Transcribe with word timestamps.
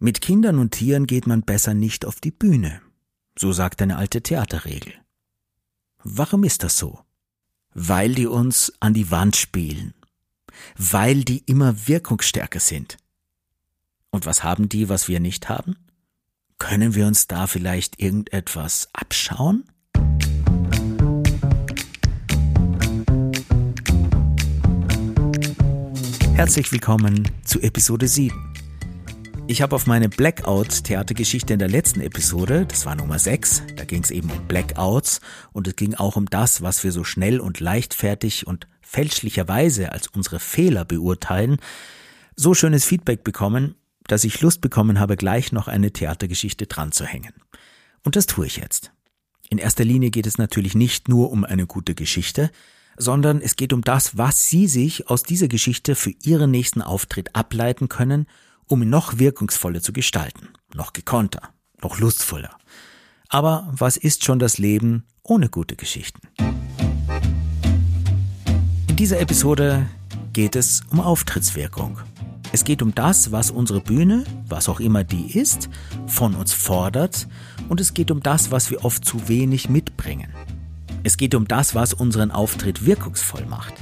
Mit 0.00 0.20
Kindern 0.20 0.60
und 0.60 0.70
Tieren 0.70 1.08
geht 1.08 1.26
man 1.26 1.42
besser 1.42 1.74
nicht 1.74 2.04
auf 2.04 2.20
die 2.20 2.30
Bühne. 2.30 2.80
So 3.36 3.50
sagt 3.50 3.82
eine 3.82 3.96
alte 3.96 4.22
Theaterregel. 4.22 4.92
Warum 6.04 6.44
ist 6.44 6.62
das 6.62 6.78
so? 6.78 7.00
Weil 7.74 8.14
die 8.14 8.28
uns 8.28 8.72
an 8.78 8.94
die 8.94 9.10
Wand 9.10 9.34
spielen. 9.34 9.94
Weil 10.76 11.24
die 11.24 11.38
immer 11.38 11.88
wirkungsstärker 11.88 12.60
sind. 12.60 12.96
Und 14.10 14.24
was 14.24 14.44
haben 14.44 14.68
die, 14.68 14.88
was 14.88 15.08
wir 15.08 15.18
nicht 15.18 15.48
haben? 15.48 15.74
Können 16.60 16.94
wir 16.94 17.08
uns 17.08 17.26
da 17.26 17.48
vielleicht 17.48 18.00
irgendetwas 18.00 18.88
abschauen? 18.92 19.64
Herzlich 26.34 26.70
willkommen 26.70 27.28
zu 27.42 27.60
Episode 27.60 28.06
7. 28.06 28.47
Ich 29.50 29.62
habe 29.62 29.74
auf 29.74 29.86
meine 29.86 30.10
Blackout-Theatergeschichte 30.10 31.54
in 31.54 31.58
der 31.58 31.70
letzten 31.70 32.02
Episode, 32.02 32.66
das 32.66 32.84
war 32.84 32.94
Nummer 32.94 33.18
6, 33.18 33.62
da 33.76 33.86
ging 33.86 34.02
es 34.02 34.10
eben 34.10 34.30
um 34.30 34.46
Blackouts 34.46 35.22
und 35.52 35.66
es 35.66 35.74
ging 35.74 35.94
auch 35.94 36.16
um 36.16 36.26
das, 36.26 36.60
was 36.60 36.84
wir 36.84 36.92
so 36.92 37.02
schnell 37.02 37.40
und 37.40 37.58
leichtfertig 37.58 38.46
und 38.46 38.68
fälschlicherweise 38.82 39.90
als 39.90 40.08
unsere 40.08 40.38
Fehler 40.38 40.84
beurteilen, 40.84 41.56
so 42.36 42.52
schönes 42.52 42.84
Feedback 42.84 43.24
bekommen, 43.24 43.74
dass 44.06 44.24
ich 44.24 44.38
Lust 44.42 44.60
bekommen 44.60 45.00
habe, 45.00 45.16
gleich 45.16 45.50
noch 45.50 45.66
eine 45.66 45.92
Theatergeschichte 45.94 46.66
dran 46.66 46.92
zu 46.92 47.06
hängen. 47.06 47.32
Und 48.04 48.16
das 48.16 48.26
tue 48.26 48.44
ich 48.44 48.58
jetzt. 48.58 48.92
In 49.48 49.56
erster 49.56 49.84
Linie 49.84 50.10
geht 50.10 50.26
es 50.26 50.36
natürlich 50.36 50.74
nicht 50.74 51.08
nur 51.08 51.32
um 51.32 51.44
eine 51.44 51.66
gute 51.66 51.94
Geschichte, 51.94 52.50
sondern 52.98 53.40
es 53.40 53.56
geht 53.56 53.72
um 53.72 53.80
das, 53.80 54.18
was 54.18 54.50
Sie 54.50 54.66
sich 54.66 55.08
aus 55.08 55.22
dieser 55.22 55.48
Geschichte 55.48 55.94
für 55.94 56.12
Ihren 56.22 56.50
nächsten 56.50 56.82
Auftritt 56.82 57.34
ableiten 57.34 57.88
können 57.88 58.26
um 58.68 58.82
ihn 58.82 58.90
noch 58.90 59.18
wirkungsvoller 59.18 59.80
zu 59.80 59.92
gestalten, 59.92 60.48
noch 60.74 60.92
gekonter, 60.92 61.50
noch 61.82 61.98
lustvoller. 61.98 62.56
Aber 63.28 63.68
was 63.72 63.96
ist 63.96 64.24
schon 64.24 64.38
das 64.38 64.58
Leben 64.58 65.04
ohne 65.22 65.48
gute 65.48 65.76
Geschichten? 65.76 66.28
In 68.88 68.96
dieser 68.96 69.20
Episode 69.20 69.88
geht 70.32 70.54
es 70.56 70.82
um 70.90 71.00
Auftrittswirkung. 71.00 71.98
Es 72.52 72.64
geht 72.64 72.80
um 72.80 72.94
das, 72.94 73.32
was 73.32 73.50
unsere 73.50 73.80
Bühne, 73.80 74.24
was 74.46 74.68
auch 74.68 74.80
immer 74.80 75.04
die 75.04 75.38
ist, 75.38 75.68
von 76.06 76.34
uns 76.34 76.52
fordert 76.52 77.28
und 77.68 77.80
es 77.80 77.92
geht 77.92 78.10
um 78.10 78.22
das, 78.22 78.50
was 78.50 78.70
wir 78.70 78.84
oft 78.84 79.04
zu 79.04 79.28
wenig 79.28 79.68
mitbringen. 79.68 80.32
Es 81.02 81.16
geht 81.16 81.34
um 81.34 81.46
das, 81.46 81.74
was 81.74 81.92
unseren 81.92 82.30
Auftritt 82.30 82.86
wirkungsvoll 82.86 83.46
macht. 83.46 83.74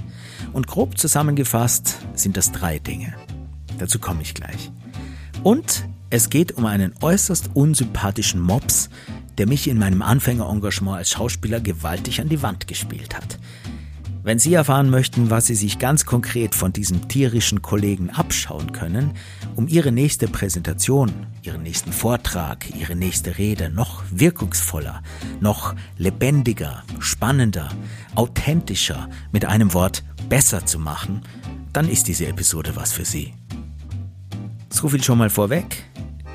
Und 0.53 0.67
grob 0.67 0.98
zusammengefasst 0.98 1.98
sind 2.14 2.37
das 2.37 2.53
drei 2.53 2.79
Dinge. 2.79 3.14
Dazu 3.79 3.99
komme 3.99 4.23
ich 4.23 4.35
gleich. 4.35 4.71
Und 5.43 5.87
es 6.11 6.31
geht 6.31 6.53
um 6.53 6.67
einen 6.67 6.95
äußerst 7.01 7.51
unsympathischen 7.55 8.41
Mops, 8.41 8.91
der 9.39 9.47
mich 9.47 9.69
in 9.69 9.79
meinem 9.79 10.03
Anfängerengagement 10.03 10.97
als 10.97 11.11
Schauspieler 11.11 11.61
gewaltig 11.61 12.21
an 12.21 12.29
die 12.29 12.43
Wand 12.43 12.67
gespielt 12.69 13.17
hat. 13.17 13.39
Wenn 14.27 14.41
Sie 14.41 14.55
erfahren 14.55 14.91
möchten, 14.91 15.31
was 15.31 15.47
Sie 15.47 15.55
sich 15.55 15.79
ganz 15.79 16.05
konkret 16.05 16.57
von 16.57 16.73
diesem 16.73 17.07
tierischen 17.07 17.63
Kollegen 17.63 18.11
abschauen 18.11 18.73
können, 18.73 19.13
um 19.55 19.69
Ihre 19.69 19.93
nächste 19.93 20.27
Präsentation, 20.27 21.13
Ihren 21.43 21.63
nächsten 21.63 21.93
Vortrag, 21.93 22.67
Ihre 22.75 22.97
nächste 22.97 23.39
Rede 23.39 23.71
noch 23.71 24.03
wirkungsvoller, 24.11 25.05
noch 25.39 25.77
lebendiger, 25.97 26.83
spannender, 26.99 27.69
authentischer, 28.17 29.09
mit 29.31 29.45
einem 29.45 29.75
Wort 29.75 30.03
besser 30.29 30.67
zu 30.67 30.81
machen, 30.81 31.23
dann 31.73 31.89
ist 31.89 32.09
diese 32.09 32.27
Episode 32.27 32.75
was 32.75 32.93
für 32.93 33.05
Sie. 33.05 33.33
So 34.77 34.91
viel 34.91 35.03
schon 35.03 35.17
mal 35.17 35.31
vorweg. 35.31 35.85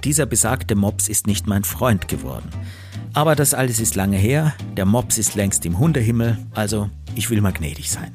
Dieser 0.03 0.25
besagte 0.25 0.73
Mops 0.73 1.09
ist 1.09 1.27
nicht 1.27 1.45
mein 1.45 1.63
Freund 1.63 2.07
geworden. 2.07 2.49
Aber 3.13 3.35
das 3.35 3.53
alles 3.53 3.79
ist 3.79 3.93
lange 3.93 4.17
her, 4.17 4.55
der 4.75 4.85
Mops 4.85 5.19
ist 5.19 5.35
längst 5.35 5.63
im 5.67 5.77
Hundehimmel, 5.77 6.39
also 6.55 6.89
ich 7.13 7.29
will 7.29 7.39
mal 7.39 7.53
gnädig 7.53 7.91
sein. 7.91 8.11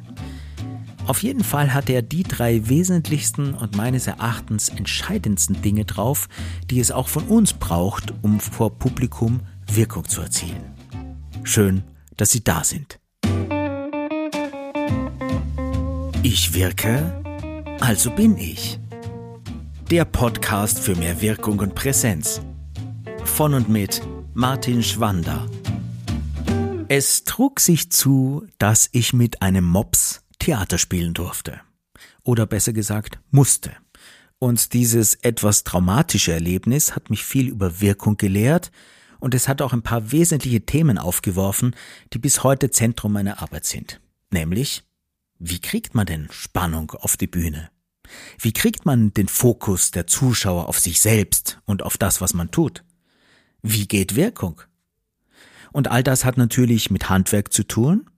Auf 1.06 1.22
jeden 1.22 1.44
Fall 1.44 1.72
hat 1.72 1.88
er 1.88 2.02
die 2.02 2.24
drei 2.24 2.68
wesentlichsten 2.68 3.54
und 3.54 3.76
meines 3.76 4.08
Erachtens 4.08 4.68
entscheidendsten 4.68 5.62
Dinge 5.62 5.84
drauf, 5.84 6.28
die 6.70 6.80
es 6.80 6.90
auch 6.90 7.06
von 7.06 7.22
uns 7.28 7.52
braucht, 7.52 8.12
um 8.22 8.40
vor 8.40 8.76
Publikum 8.76 9.42
Wirkung 9.72 10.06
zu 10.08 10.22
erzielen. 10.22 10.74
Schön, 11.44 11.84
dass 12.16 12.32
Sie 12.32 12.42
da 12.42 12.64
sind. 12.64 12.98
Ich 16.24 16.52
wirke, 16.52 17.22
also 17.78 18.10
bin 18.10 18.36
ich 18.36 18.80
der 19.90 20.04
Podcast 20.04 20.80
für 20.80 20.96
mehr 20.96 21.20
Wirkung 21.20 21.60
und 21.60 21.76
Präsenz. 21.76 22.40
Von 23.24 23.54
und 23.54 23.68
mit 23.68 24.02
Martin 24.34 24.82
Schwander. 24.82 25.46
Es 26.88 27.22
trug 27.22 27.60
sich 27.60 27.92
zu, 27.92 28.46
dass 28.58 28.88
ich 28.90 29.12
mit 29.12 29.42
einem 29.42 29.64
Mops 29.64 30.24
Theater 30.40 30.78
spielen 30.78 31.14
durfte. 31.14 31.60
Oder 32.24 32.46
besser 32.46 32.72
gesagt, 32.72 33.20
musste. 33.30 33.72
Und 34.40 34.72
dieses 34.72 35.14
etwas 35.14 35.62
traumatische 35.62 36.32
Erlebnis 36.32 36.96
hat 36.96 37.08
mich 37.08 37.24
viel 37.24 37.48
über 37.48 37.80
Wirkung 37.80 38.16
gelehrt 38.16 38.72
und 39.20 39.34
es 39.34 39.46
hat 39.46 39.62
auch 39.62 39.72
ein 39.72 39.82
paar 39.82 40.10
wesentliche 40.10 40.62
Themen 40.66 40.98
aufgeworfen, 40.98 41.76
die 42.12 42.18
bis 42.18 42.42
heute 42.42 42.70
Zentrum 42.70 43.12
meiner 43.12 43.40
Arbeit 43.40 43.66
sind. 43.66 44.00
Nämlich, 44.30 44.82
wie 45.38 45.60
kriegt 45.60 45.94
man 45.94 46.06
denn 46.06 46.26
Spannung 46.32 46.90
auf 46.90 47.16
die 47.16 47.28
Bühne? 47.28 47.70
Wie 48.38 48.52
kriegt 48.52 48.86
man 48.86 49.12
den 49.12 49.28
Fokus 49.28 49.90
der 49.90 50.06
Zuschauer 50.06 50.68
auf 50.68 50.78
sich 50.78 51.00
selbst 51.00 51.60
und 51.64 51.82
auf 51.82 51.98
das, 51.98 52.20
was 52.20 52.34
man 52.34 52.50
tut? 52.50 52.84
Wie 53.62 53.86
geht 53.86 54.16
Wirkung? 54.16 54.60
Und 55.72 55.88
all 55.88 56.02
das 56.02 56.24
hat 56.24 56.36
natürlich 56.36 56.90
mit 56.90 57.08
Handwerk 57.10 57.52
zu 57.52 57.62
tun, 57.64 58.08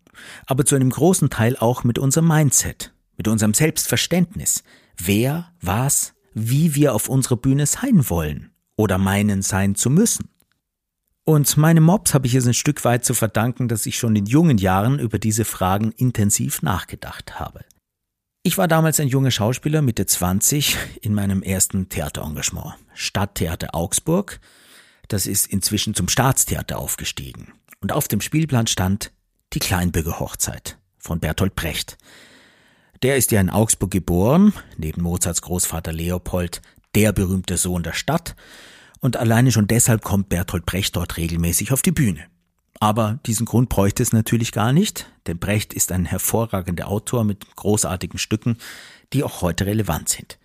aber 0.46 0.64
zu 0.64 0.76
einem 0.76 0.90
großen 0.90 1.30
Teil 1.30 1.56
auch 1.56 1.84
mit 1.84 1.98
unserem 1.98 2.28
Mindset, 2.28 2.92
mit 3.16 3.28
unserem 3.28 3.54
Selbstverständnis, 3.54 4.62
wer, 4.96 5.52
was, 5.60 6.14
wie 6.34 6.74
wir 6.74 6.94
auf 6.94 7.08
unserer 7.08 7.36
Bühne 7.36 7.66
sein 7.66 8.08
wollen 8.10 8.50
oder 8.76 8.98
meinen 8.98 9.42
sein 9.42 9.74
zu 9.74 9.90
müssen. 9.90 10.28
Und 11.24 11.56
meinem 11.58 11.84
Mops 11.84 12.14
habe 12.14 12.26
ich 12.26 12.34
es 12.34 12.46
ein 12.46 12.54
Stück 12.54 12.84
weit 12.84 13.04
zu 13.04 13.12
verdanken, 13.12 13.68
dass 13.68 13.84
ich 13.84 13.98
schon 13.98 14.16
in 14.16 14.24
jungen 14.24 14.56
Jahren 14.56 14.98
über 14.98 15.18
diese 15.18 15.44
Fragen 15.44 15.92
intensiv 15.92 16.62
nachgedacht 16.62 17.38
habe. 17.38 17.64
Ich 18.42 18.56
war 18.56 18.68
damals 18.68 19.00
ein 19.00 19.08
junger 19.08 19.30
Schauspieler, 19.30 19.82
Mitte 19.82 20.06
20, 20.06 20.76
in 21.02 21.12
meinem 21.12 21.42
ersten 21.42 21.88
Theaterengagement. 21.88 22.74
Stadttheater 22.94 23.74
Augsburg. 23.74 24.40
Das 25.08 25.26
ist 25.26 25.46
inzwischen 25.46 25.94
zum 25.94 26.08
Staatstheater 26.08 26.78
aufgestiegen. 26.78 27.52
Und 27.80 27.92
auf 27.92 28.08
dem 28.08 28.20
Spielplan 28.20 28.66
stand 28.66 29.12
Die 29.54 29.58
Kleinbürger 29.58 30.20
Hochzeit 30.20 30.78
von 30.98 31.20
Bertolt 31.20 31.56
Brecht. 31.56 31.98
Der 33.02 33.16
ist 33.16 33.30
ja 33.32 33.40
in 33.40 33.50
Augsburg 33.50 33.90
geboren, 33.90 34.52
neben 34.76 35.02
Mozarts 35.02 35.42
Großvater 35.42 35.92
Leopold, 35.92 36.62
der 36.94 37.12
berühmte 37.12 37.56
Sohn 37.56 37.82
der 37.82 37.92
Stadt. 37.92 38.34
Und 39.00 39.16
alleine 39.16 39.52
schon 39.52 39.66
deshalb 39.66 40.02
kommt 40.02 40.28
Bertolt 40.28 40.66
Brecht 40.66 40.96
dort 40.96 41.16
regelmäßig 41.16 41.72
auf 41.72 41.82
die 41.82 41.92
Bühne. 41.92 42.26
Aber 42.80 43.18
diesen 43.26 43.46
Grund 43.46 43.68
bräuchte 43.68 44.02
es 44.02 44.12
natürlich 44.12 44.52
gar 44.52 44.72
nicht, 44.72 45.10
denn 45.26 45.38
Brecht 45.38 45.74
ist 45.74 45.90
ein 45.90 46.04
hervorragender 46.04 46.88
Autor 46.88 47.24
mit 47.24 47.56
großartigen 47.56 48.18
Stücken, 48.18 48.56
die 49.12 49.24
auch 49.24 49.42
heute 49.42 49.66
relevant 49.66 50.08
sind. 50.08 50.38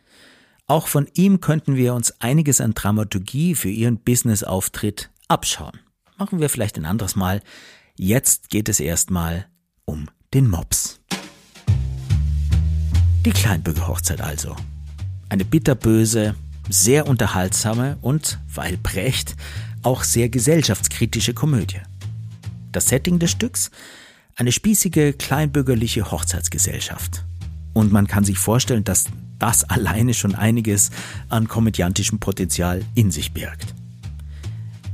Auch 0.66 0.88
von 0.88 1.08
ihm 1.14 1.42
könnten 1.42 1.76
wir 1.76 1.94
uns 1.94 2.20
einiges 2.22 2.62
an 2.62 2.74
Dramaturgie 2.74 3.54
für 3.54 3.70
Ihren 3.70 3.98
Business-Auftritt 3.98 5.12
abschauen. 5.28 5.80
Machen 6.18 6.40
wir 6.40 6.50
vielleicht 6.50 6.78
ein 6.78 6.86
anderes 6.86 7.16
Mal. 7.16 7.42
Jetzt 7.96 8.50
geht 8.50 8.70
es 8.70 8.80
erstmal 8.80 9.48
um 9.86 10.10
den 10.34 10.50
Mops. 10.50 11.00
Die 13.26 13.32
Kleinbürgerhochzeit 13.32 14.22
also. 14.22 14.56
Eine 15.30 15.46
bitterböse, 15.46 16.36
sehr 16.70 17.08
unterhaltsame 17.08 17.98
und, 18.02 18.40
weil 18.54 18.78
Brecht, 18.78 19.36
auch 19.82 20.04
sehr 20.04 20.30
gesellschaftskritische 20.30 21.34
Komödie. 21.34 21.82
Das 22.74 22.88
Setting 22.88 23.20
des 23.20 23.32
Stücks? 23.32 23.72
Eine 24.36 24.52
spießige, 24.52 25.14
kleinbürgerliche 25.14 26.12
Hochzeitsgesellschaft. 26.12 27.24
Und 27.74 27.92
man 27.92 28.08
kann 28.08 28.26
sich 28.26 28.40
vorstellen, 28.40 28.84
dass 28.84 29.06
das 29.40 29.64
alleine 29.70 30.14
schon 30.14 30.36
einiges 30.36 30.92
an 31.30 31.48
komödiantischem 31.48 32.20
Potenzial 32.20 32.84
in 32.96 33.12
sich 33.12 33.32
birgt. 33.32 33.74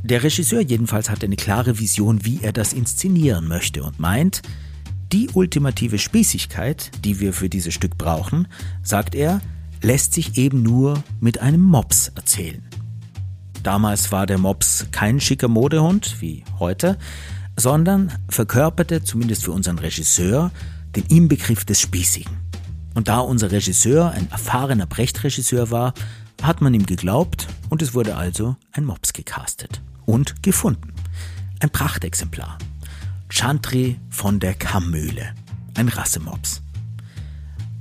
Der 0.04 0.24
Regisseur 0.24 0.62
jedenfalls 0.62 1.10
hat 1.10 1.24
eine 1.24 1.36
klare 1.36 1.80
Vision, 1.80 2.26
wie 2.26 2.40
er 2.42 2.54
das 2.54 2.74
inszenieren 2.74 3.48
möchte 3.48 3.84
und 3.84 4.00
meint, 4.00 4.42
die 5.12 5.30
ultimative 5.34 5.98
Spießigkeit, 5.98 6.92
die 7.04 7.20
wir 7.20 7.34
für 7.34 7.50
dieses 7.50 7.74
Stück 7.74 7.98
brauchen, 7.98 8.48
sagt 8.84 9.16
er, 9.16 9.42
lässt 9.81 10.14
sich 10.14 10.38
eben 10.38 10.62
nur 10.62 11.04
mit 11.20 11.40
einem 11.40 11.62
Mops 11.62 12.12
erzählen. 12.16 12.62
Damals 13.64 14.12
war 14.12 14.26
der 14.26 14.38
Mops 14.38 14.88
kein 14.92 15.20
schicker 15.20 15.48
Modehund 15.48 16.22
wie 16.22 16.44
heute, 16.60 16.98
sondern 17.60 18.12
verkörperte, 18.30 19.04
zumindest 19.04 19.44
für 19.44 19.52
unseren 19.52 19.80
Regisseur, 19.80 20.52
den 20.96 21.06
Inbegriff 21.06 21.66
des 21.66 21.80
Spießigen. 21.82 22.32
Und 22.96 23.08
da 23.08 23.20
unser 23.20 23.52
Regisseur 23.52 24.12
ein 24.12 24.30
erfahrener 24.32 24.86
Brecht-Regisseur 24.86 25.72
war, 25.72 25.94
hat 26.42 26.62
man 26.62 26.74
ihm 26.74 26.86
geglaubt 26.86 27.48
und 27.70 27.82
es 27.82 27.94
wurde 27.94 28.16
also 28.16 28.56
ein 28.72 28.86
Mops 28.86 29.14
gecastet 29.14 29.82
und 30.06 30.42
gefunden. 30.42 30.94
Ein 31.60 31.70
Prachtexemplar. 31.70 32.58
Chantry 33.30 34.00
von 34.10 34.40
der 34.40 34.54
Kammmühle. 34.54 35.34
Ein 35.76 35.90
Rassemops. 35.90 36.62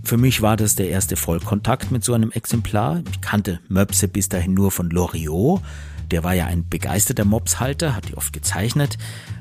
Für 0.03 0.17
mich 0.17 0.43
war 0.43 0.57
das 0.57 0.75
der 0.75 0.89
erste 0.89 1.17
Vollkontakt 1.17 1.91
mit 1.91 2.03
so 2.03 2.15
einem 2.15 2.33
Exemplar. 2.33 3.03
Ich 3.11 3.21
kannte 3.21 3.61
Möpse 3.69 4.09
bis 4.09 4.29
dahin 4.29 4.55
nur 4.55 4.71
von 4.71 4.91
Loriot. 4.91 5.63
Der 6.11 6.25
war 6.25 6.33
ja 6.35 6.47
ein 6.47 6.69
begeisterter 6.69 7.25
Mopshalter, 7.25 7.95
hat 7.95 8.09
die 8.09 8.17
oft 8.17 8.33
gezeichnet. 8.33 8.97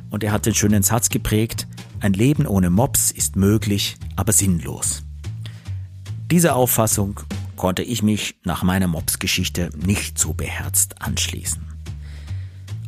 Und 0.10 0.24
er 0.24 0.32
hat 0.32 0.46
den 0.46 0.56
schönen 0.56 0.84
Satz 0.84 1.10
geprägt, 1.10 1.68
ein 2.00 2.14
Leben 2.14 2.46
ohne 2.46 2.70
Mops 2.70 3.12
ist 3.12 3.36
möglich, 3.36 3.98
aber 4.16 4.32
sinnlos. 4.32 5.04
Dieser 6.30 6.56
Auffassung 6.56 7.20
konnte 7.56 7.82
ich 7.82 8.04
mich 8.04 8.36
nach 8.44 8.64
meiner 8.64 8.88
Mops-Geschichte 8.88 9.70
nicht 9.76 10.20
so 10.20 10.34
beherzt 10.34 11.02
anschließen. 11.02 11.62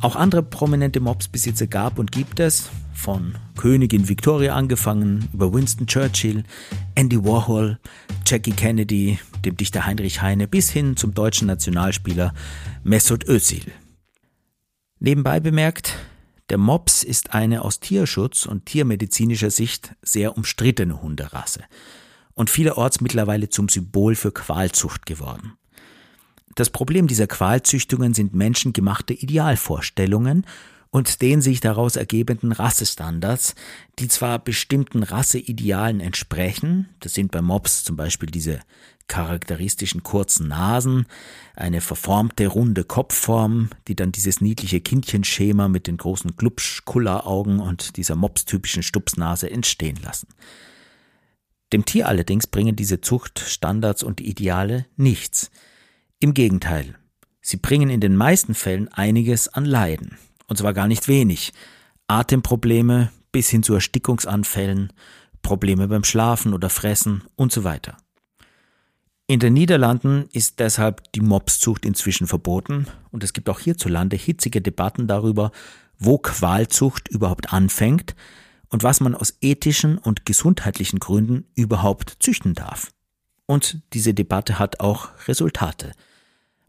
Auch 0.00 0.16
andere 0.16 0.42
prominente 0.42 1.00
Mopsbesitzer 1.00 1.66
gab 1.66 1.98
und 1.98 2.12
gibt 2.12 2.40
es, 2.40 2.70
von 2.94 3.34
Königin 3.56 4.08
Victoria 4.08 4.54
angefangen, 4.54 5.28
über 5.32 5.52
Winston 5.52 5.86
Churchill, 5.86 6.44
Andy 6.94 7.22
Warhol, 7.24 7.78
Jackie 8.26 8.52
Kennedy, 8.52 9.18
dem 9.44 9.56
Dichter 9.56 9.86
Heinrich 9.86 10.22
Heine 10.22 10.46
bis 10.46 10.70
hin 10.70 10.96
zum 10.96 11.14
deutschen 11.14 11.46
Nationalspieler 11.46 12.34
Mesut 12.84 13.26
Özil. 13.26 13.72
Nebenbei 14.98 15.40
bemerkt, 15.40 15.96
der 16.50 16.58
Mops 16.58 17.04
ist 17.04 17.32
eine 17.32 17.62
aus 17.62 17.80
Tierschutz 17.80 18.44
und 18.44 18.66
tiermedizinischer 18.66 19.50
Sicht 19.50 19.94
sehr 20.02 20.36
umstrittene 20.36 21.00
Hunderasse 21.00 21.62
und 22.34 22.50
vielerorts 22.50 23.00
mittlerweile 23.00 23.48
zum 23.48 23.68
Symbol 23.68 24.16
für 24.16 24.32
Qualzucht 24.32 25.06
geworden. 25.06 25.54
Das 26.56 26.68
Problem 26.68 27.06
dieser 27.06 27.28
Qualzüchtungen 27.28 28.14
sind 28.14 28.34
menschengemachte 28.34 29.14
Idealvorstellungen 29.14 30.44
und 30.90 31.22
den 31.22 31.40
sich 31.40 31.60
daraus 31.60 31.96
ergebenden 31.96 32.52
Rassestandards, 32.52 33.54
die 33.98 34.08
zwar 34.08 34.38
bestimmten 34.38 35.02
Rasseidealen 35.02 36.00
entsprechen, 36.00 36.88
das 37.00 37.14
sind 37.14 37.30
bei 37.30 37.42
Mops 37.42 37.84
zum 37.84 37.96
Beispiel 37.96 38.28
diese 38.30 38.60
charakteristischen 39.06 40.02
kurzen 40.04 40.48
Nasen, 40.48 41.06
eine 41.56 41.80
verformte 41.80 42.46
runde 42.46 42.84
Kopfform, 42.84 43.70
die 43.88 43.96
dann 43.96 44.12
dieses 44.12 44.40
niedliche 44.40 44.80
Kindchenschema 44.80 45.68
mit 45.68 45.88
den 45.88 45.96
großen 45.96 46.36
Glubsch-Kulleraugen 46.36 47.58
und 47.58 47.96
dieser 47.96 48.14
Mops-typischen 48.14 48.84
Stupsnase 48.84 49.50
entstehen 49.50 49.98
lassen. 50.02 50.28
Dem 51.72 51.84
Tier 51.84 52.08
allerdings 52.08 52.46
bringen 52.46 52.76
diese 52.76 53.00
Zuchtstandards 53.00 54.02
und 54.02 54.20
Ideale 54.20 54.86
nichts. 54.96 55.50
Im 56.20 56.34
Gegenteil, 56.34 56.96
sie 57.40 57.56
bringen 57.56 57.90
in 57.90 58.00
den 58.00 58.16
meisten 58.16 58.54
Fällen 58.54 58.88
einiges 58.88 59.48
an 59.48 59.64
Leiden. 59.64 60.18
Und 60.50 60.56
zwar 60.56 60.74
gar 60.74 60.88
nicht 60.88 61.06
wenig. 61.06 61.52
Atemprobleme 62.08 63.12
bis 63.30 63.48
hin 63.48 63.62
zu 63.62 63.72
Erstickungsanfällen, 63.72 64.92
Probleme 65.42 65.86
beim 65.86 66.02
Schlafen 66.02 66.54
oder 66.54 66.68
Fressen 66.68 67.22
und 67.36 67.52
so 67.52 67.62
weiter. 67.62 67.96
In 69.28 69.38
den 69.38 69.52
Niederlanden 69.52 70.28
ist 70.32 70.58
deshalb 70.58 71.12
die 71.12 71.20
Mopszucht 71.20 71.86
inzwischen 71.86 72.26
verboten 72.26 72.88
und 73.12 73.22
es 73.22 73.32
gibt 73.32 73.48
auch 73.48 73.60
hierzulande 73.60 74.16
hitzige 74.16 74.60
Debatten 74.60 75.06
darüber, 75.06 75.52
wo 76.00 76.18
Qualzucht 76.18 77.06
überhaupt 77.06 77.52
anfängt 77.52 78.16
und 78.70 78.82
was 78.82 78.98
man 78.98 79.14
aus 79.14 79.36
ethischen 79.40 79.98
und 79.98 80.26
gesundheitlichen 80.26 80.98
Gründen 80.98 81.46
überhaupt 81.54 82.16
züchten 82.18 82.54
darf. 82.54 82.90
Und 83.46 83.82
diese 83.92 84.14
Debatte 84.14 84.58
hat 84.58 84.80
auch 84.80 85.10
Resultate. 85.28 85.92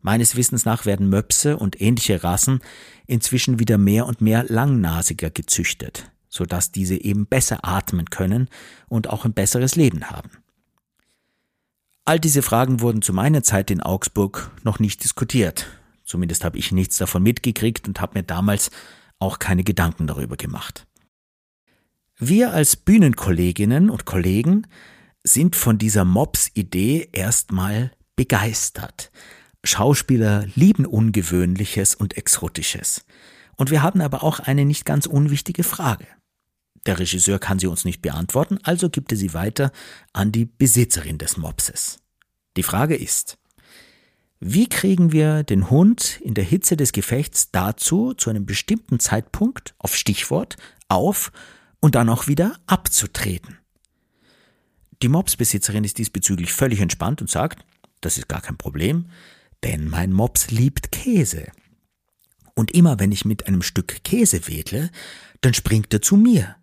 Meines 0.01 0.35
Wissens 0.35 0.65
nach 0.65 0.85
werden 0.85 1.09
Möpse 1.09 1.57
und 1.57 1.79
ähnliche 1.79 2.23
Rassen 2.23 2.59
inzwischen 3.07 3.59
wieder 3.59 3.77
mehr 3.77 4.05
und 4.07 4.21
mehr 4.21 4.45
langnasiger 4.47 5.29
gezüchtet, 5.29 6.11
sodass 6.29 6.71
diese 6.71 6.95
eben 6.95 7.25
besser 7.25 7.59
atmen 7.63 8.09
können 8.09 8.49
und 8.87 9.09
auch 9.09 9.25
ein 9.25 9.33
besseres 9.33 9.75
Leben 9.75 10.09
haben. 10.09 10.29
All 12.03 12.19
diese 12.19 12.41
Fragen 12.41 12.81
wurden 12.81 13.01
zu 13.01 13.13
meiner 13.13 13.43
Zeit 13.43 13.69
in 13.69 13.81
Augsburg 13.81 14.51
noch 14.63 14.79
nicht 14.79 15.03
diskutiert. 15.03 15.67
Zumindest 16.03 16.43
habe 16.43 16.57
ich 16.57 16.71
nichts 16.71 16.97
davon 16.97 17.21
mitgekriegt 17.21 17.87
und 17.87 18.01
habe 18.01 18.19
mir 18.19 18.23
damals 18.23 18.71
auch 19.19 19.37
keine 19.37 19.63
Gedanken 19.63 20.07
darüber 20.07 20.35
gemacht. 20.35 20.87
Wir 22.17 22.53
als 22.53 22.75
Bühnenkolleginnen 22.75 23.89
und 23.89 24.05
Kollegen 24.05 24.67
sind 25.23 25.55
von 25.55 25.77
dieser 25.77 26.05
Mops-Idee 26.05 27.09
erstmal 27.11 27.91
begeistert. 28.15 29.11
Schauspieler 29.63 30.47
lieben 30.55 30.85
Ungewöhnliches 30.85 31.95
und 31.95 32.17
Exotisches. 32.17 33.05
Und 33.55 33.69
wir 33.69 33.83
haben 33.83 34.01
aber 34.01 34.23
auch 34.23 34.39
eine 34.39 34.65
nicht 34.65 34.85
ganz 34.85 35.05
unwichtige 35.05 35.63
Frage. 35.63 36.07
Der 36.87 36.97
Regisseur 36.97 37.37
kann 37.37 37.59
sie 37.59 37.67
uns 37.67 37.85
nicht 37.85 38.01
beantworten, 38.01 38.57
also 38.63 38.89
gibt 38.89 39.11
er 39.11 39.17
sie 39.17 39.33
weiter 39.33 39.71
an 40.13 40.31
die 40.31 40.45
Besitzerin 40.45 41.19
des 41.19 41.37
Mopses. 41.37 41.99
Die 42.57 42.63
Frage 42.63 42.95
ist, 42.95 43.37
wie 44.39 44.67
kriegen 44.67 45.11
wir 45.11 45.43
den 45.43 45.69
Hund 45.69 46.19
in 46.21 46.33
der 46.33 46.43
Hitze 46.43 46.75
des 46.75 46.91
Gefechts 46.91 47.51
dazu, 47.51 48.15
zu 48.15 48.31
einem 48.31 48.47
bestimmten 48.47 48.99
Zeitpunkt 48.99 49.75
auf 49.77 49.95
Stichwort 49.95 50.57
auf 50.87 51.31
und 51.79 51.93
dann 51.93 52.09
auch 52.09 52.25
wieder 52.25 52.55
abzutreten? 52.65 53.59
Die 55.03 55.09
Mopsbesitzerin 55.09 55.83
ist 55.83 55.99
diesbezüglich 55.99 56.51
völlig 56.51 56.79
entspannt 56.79 57.21
und 57.21 57.29
sagt, 57.29 57.63
das 58.01 58.17
ist 58.17 58.27
gar 58.27 58.41
kein 58.41 58.57
Problem, 58.57 59.05
denn 59.63 59.87
mein 59.87 60.11
Mops 60.11 60.51
liebt 60.51 60.91
Käse. 60.91 61.51
Und 62.55 62.71
immer 62.71 62.99
wenn 62.99 63.11
ich 63.11 63.25
mit 63.25 63.47
einem 63.47 63.61
Stück 63.61 64.03
Käse 64.03 64.47
wedle, 64.47 64.89
dann 65.41 65.53
springt 65.53 65.93
er 65.93 66.01
zu 66.01 66.17
mir. 66.17 66.55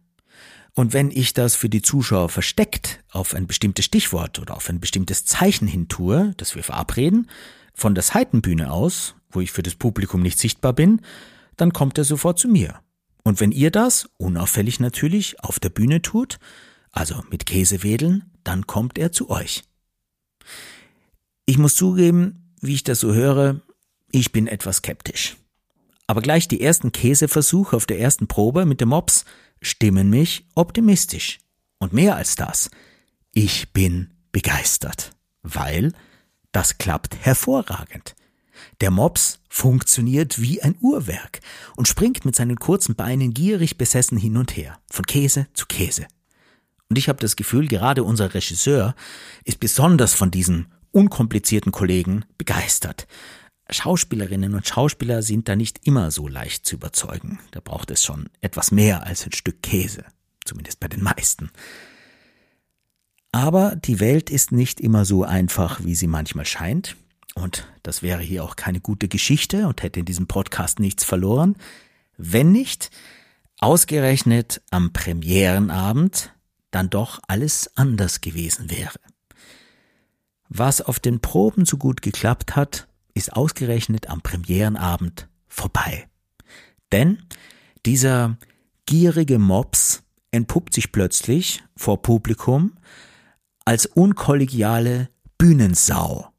Und 0.75 0.93
wenn 0.93 1.11
ich 1.11 1.33
das 1.33 1.57
für 1.57 1.69
die 1.69 1.83
Zuschauer 1.83 2.29
versteckt 2.29 3.03
auf 3.11 3.35
ein 3.35 3.47
bestimmtes 3.47 3.85
Stichwort 3.85 4.39
oder 4.39 4.57
auf 4.57 4.69
ein 4.69 4.79
bestimmtes 4.79 5.25
Zeichen 5.25 5.67
hin 5.67 5.89
tue, 5.89 6.35
das 6.37 6.55
wir 6.55 6.63
verabreden, 6.63 7.29
von 7.75 7.95
der 7.95 8.05
Seitenbühne 8.05 8.71
aus, 8.71 9.15
wo 9.31 9.41
ich 9.41 9.51
für 9.51 9.63
das 9.63 9.75
Publikum 9.75 10.23
nicht 10.23 10.39
sichtbar 10.39 10.73
bin, 10.73 11.01
dann 11.57 11.73
kommt 11.73 11.99
er 11.99 12.05
sofort 12.05 12.39
zu 12.39 12.49
mir. 12.49 12.81
Und 13.25 13.41
wenn 13.41 13.53
ihr 13.53 13.71
das, 13.71 14.09
unauffällig 14.19 14.81
natürlich, 14.81 15.41
auf 15.41 15.59
der 15.59 15.71
Bühne 15.71 16.01
tut, 16.01 16.39
also 16.93 17.25
mit 17.31 17.45
Käse 17.45 17.83
wedeln, 17.83 18.31
dann 18.45 18.67
kommt 18.67 18.99
er 18.99 19.13
zu 19.13 19.31
euch. 19.31 19.65
Ich 21.45 21.59
muss 21.59 21.75
zugeben, 21.75 22.48
wie 22.61 22.75
ich 22.75 22.85
das 22.85 23.01
so 23.01 23.15
höre, 23.15 23.61
ich 24.11 24.33
bin 24.33 24.47
etwas 24.47 24.77
skeptisch. 24.79 25.37
Aber 26.07 26.23
gleich 26.23 26.49
die 26.49 26.63
ersten 26.63 26.93
Käseversuche 26.93 27.77
auf 27.77 27.87
der 27.87 28.01
ersten 28.01 28.27
Probe 28.27 28.65
mit 28.65 28.81
dem 28.81 28.89
Mops 28.89 29.25
stimmen 29.61 30.09
mich 30.09 30.47
optimistisch. 30.55 31.39
Und 31.79 31.93
mehr 31.93 32.17
als 32.17 32.35
das, 32.35 32.71
ich 33.33 33.73
bin 33.73 34.11
begeistert, 34.33 35.13
weil 35.43 35.93
das 36.53 36.79
klappt 36.79 37.17
hervorragend. 37.17 38.17
Der 38.81 38.91
Mops 38.91 39.41
funktioniert 39.49 40.41
wie 40.41 40.63
ein 40.63 40.77
Uhrwerk 40.81 41.41
und 41.77 41.89
springt 41.89 42.25
mit 42.25 42.35
seinen 42.35 42.57
kurzen 42.57 42.95
Beinen 42.95 43.35
gierig 43.35 43.79
besessen 43.79 44.19
hin 44.19 44.37
und 44.37 44.57
her, 44.57 44.79
von 44.91 45.05
Käse 45.07 45.47
zu 45.53 45.67
Käse. 45.67 46.07
Und 46.89 46.97
ich 46.97 47.09
habe 47.09 47.21
das 47.21 47.37
Gefühl, 47.37 47.69
gerade 47.69 48.03
unser 48.03 48.35
Regisseur 48.35 48.95
ist 49.45 49.61
besonders 49.61 50.15
von 50.15 50.31
diesen 50.31 50.73
unkomplizierten 50.93 51.73
Kollegen 51.73 52.25
begeistert. 52.37 53.07
Schauspielerinnen 53.71 54.55
und 54.55 54.67
Schauspieler 54.67 55.23
sind 55.23 55.49
da 55.49 55.57
nicht 55.57 55.87
immer 55.87 56.11
so 56.11 56.27
leicht 56.27 56.65
zu 56.67 56.77
überzeugen. 56.77 57.39
Da 57.51 57.61
braucht 57.61 57.91
es 57.91 58.03
schon 58.03 58.31
etwas 58.41 58.71
mehr 58.71 59.07
als 59.07 59.27
ein 59.27 59.33
Stück 59.33 59.63
Käse, 59.63 60.05
zumindest 60.45 60.81
bei 60.81 60.89
den 60.89 61.03
meisten. 61.03 61.51
Aber 63.31 63.77
die 63.77 64.01
Welt 64.01 64.31
ist 64.31 64.53
nicht 64.53 64.81
immer 64.81 65.05
so 65.05 65.25
einfach, 65.25 65.85
wie 65.85 65.95
sie 65.95 66.07
manchmal 66.07 66.47
scheint. 66.47 66.97
Und 67.35 67.69
das 67.83 68.03
wäre 68.03 68.23
hier 68.23 68.43
auch 68.43 68.57
keine 68.57 68.81
gute 68.81 69.07
Geschichte 69.07 69.69
und 69.69 69.83
hätte 69.83 70.01
in 70.01 70.07
diesem 70.07 70.27
Podcast 70.27 70.81
nichts 70.81 71.05
verloren, 71.05 71.57
wenn 72.17 72.51
nicht 72.51 72.91
ausgerechnet 73.61 74.63
am 74.71 74.93
Premierenabend 74.93 76.33
dann 76.71 76.91
doch 76.91 77.21
alles 77.29 77.71
anders 77.77 78.21
gewesen 78.21 78.71
wäre. 78.71 78.99
Was 80.49 80.81
auf 80.81 80.99
den 80.99 81.21
Proben 81.21 81.65
so 81.65 81.77
gut 81.77 82.03
geklappt 82.03 82.57
hat, 82.57 82.89
ist 83.15 83.35
ausgerechnet 83.35 84.09
am 84.09 84.23
Premierenabend 84.23 85.29
vorbei. 85.47 86.09
Denn 86.93 87.23
dieser 87.85 88.39
gierige 88.87 89.39
Mops 89.39 90.03
entpuppt 90.31 90.75
sich 90.75 90.93
plötzlich 90.93 91.63
vor 91.77 92.03
Publikum 92.03 92.73
als 93.65 93.87
unkollegiale 93.87 95.11
Bühnensau. 95.37 96.33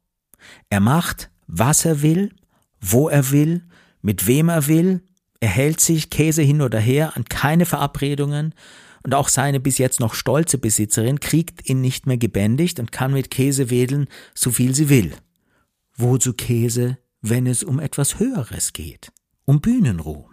Er 0.68 0.80
macht, 0.80 1.30
was 1.46 1.84
er 1.84 2.02
will, 2.02 2.34
wo 2.80 3.08
er 3.08 3.30
will, 3.30 3.62
mit 4.02 4.26
wem 4.26 4.48
er 4.48 4.66
will, 4.66 5.02
er 5.40 5.48
hält 5.48 5.80
sich 5.80 6.10
Käse 6.10 6.42
hin 6.42 6.60
oder 6.60 6.78
her 6.78 7.16
an 7.16 7.24
keine 7.24 7.66
Verabredungen 7.66 8.54
und 9.02 9.14
auch 9.14 9.28
seine 9.28 9.60
bis 9.60 9.78
jetzt 9.78 10.00
noch 10.00 10.14
stolze 10.14 10.58
Besitzerin 10.58 11.20
kriegt 11.20 11.68
ihn 11.68 11.80
nicht 11.80 12.06
mehr 12.06 12.18
gebändigt 12.18 12.80
und 12.80 12.92
kann 12.92 13.12
mit 13.12 13.30
Käse 13.30 13.70
wedeln, 13.70 14.08
so 14.34 14.50
viel 14.50 14.74
sie 14.74 14.88
will. 14.88 15.12
Wozu 15.96 16.32
Käse, 16.32 16.98
wenn 17.20 17.46
es 17.46 17.62
um 17.62 17.80
etwas 17.80 18.18
Höheres 18.18 18.72
geht, 18.72 19.12
um 19.44 19.60
Bühnenruhm? 19.60 20.24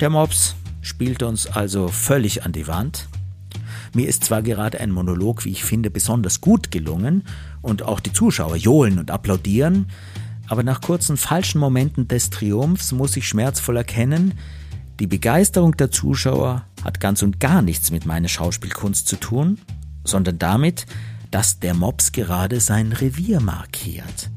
Der 0.00 0.10
Mops 0.10 0.56
spielt 0.80 1.22
uns 1.22 1.46
also 1.46 1.88
völlig 1.88 2.44
an 2.44 2.52
die 2.52 2.66
Wand. 2.66 3.08
Mir 3.94 4.08
ist 4.08 4.24
zwar 4.24 4.42
gerade 4.42 4.80
ein 4.80 4.90
Monolog, 4.90 5.44
wie 5.44 5.50
ich 5.50 5.64
finde, 5.64 5.90
besonders 5.90 6.40
gut 6.40 6.70
gelungen 6.70 7.24
und 7.60 7.82
auch 7.82 8.00
die 8.00 8.12
Zuschauer 8.12 8.56
johlen 8.56 8.98
und 8.98 9.10
applaudieren, 9.10 9.86
aber 10.48 10.62
nach 10.62 10.80
kurzen 10.80 11.16
falschen 11.16 11.60
Momenten 11.60 12.08
des 12.08 12.30
Triumphs 12.30 12.92
muss 12.92 13.16
ich 13.16 13.28
schmerzvoll 13.28 13.76
erkennen, 13.76 14.34
die 15.00 15.06
Begeisterung 15.06 15.76
der 15.76 15.90
Zuschauer 15.90 16.66
hat 16.84 17.00
ganz 17.00 17.22
und 17.22 17.40
gar 17.40 17.62
nichts 17.62 17.90
mit 17.90 18.06
meiner 18.06 18.28
Schauspielkunst 18.28 19.08
zu 19.08 19.16
tun, 19.16 19.58
sondern 20.04 20.38
damit, 20.38 20.86
dass 21.30 21.58
der 21.58 21.74
Mops 21.74 22.12
gerade 22.12 22.60
sein 22.60 22.92
Revier 22.92 23.40
markiert. 23.40 24.30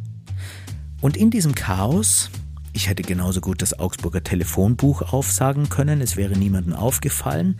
Und 1.01 1.17
in 1.17 1.29
diesem 1.29 1.53
Chaos, 1.55 2.29
ich 2.73 2.87
hätte 2.87 3.03
genauso 3.03 3.41
gut 3.41 3.61
das 3.61 3.77
Augsburger 3.77 4.23
Telefonbuch 4.23 5.01
aufsagen 5.13 5.69
können, 5.69 6.01
es 6.01 6.15
wäre 6.15 6.37
niemandem 6.37 6.73
aufgefallen, 6.73 7.59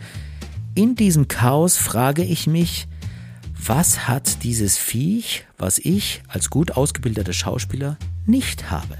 in 0.74 0.94
diesem 0.94 1.28
Chaos 1.28 1.76
frage 1.76 2.22
ich 2.22 2.46
mich, 2.46 2.88
was 3.66 4.08
hat 4.08 4.42
dieses 4.42 4.76
Viech, 4.76 5.46
was 5.58 5.78
ich 5.78 6.22
als 6.28 6.50
gut 6.50 6.72
ausgebildeter 6.72 7.32
Schauspieler 7.32 7.96
nicht 8.26 8.70
habe? 8.70 8.96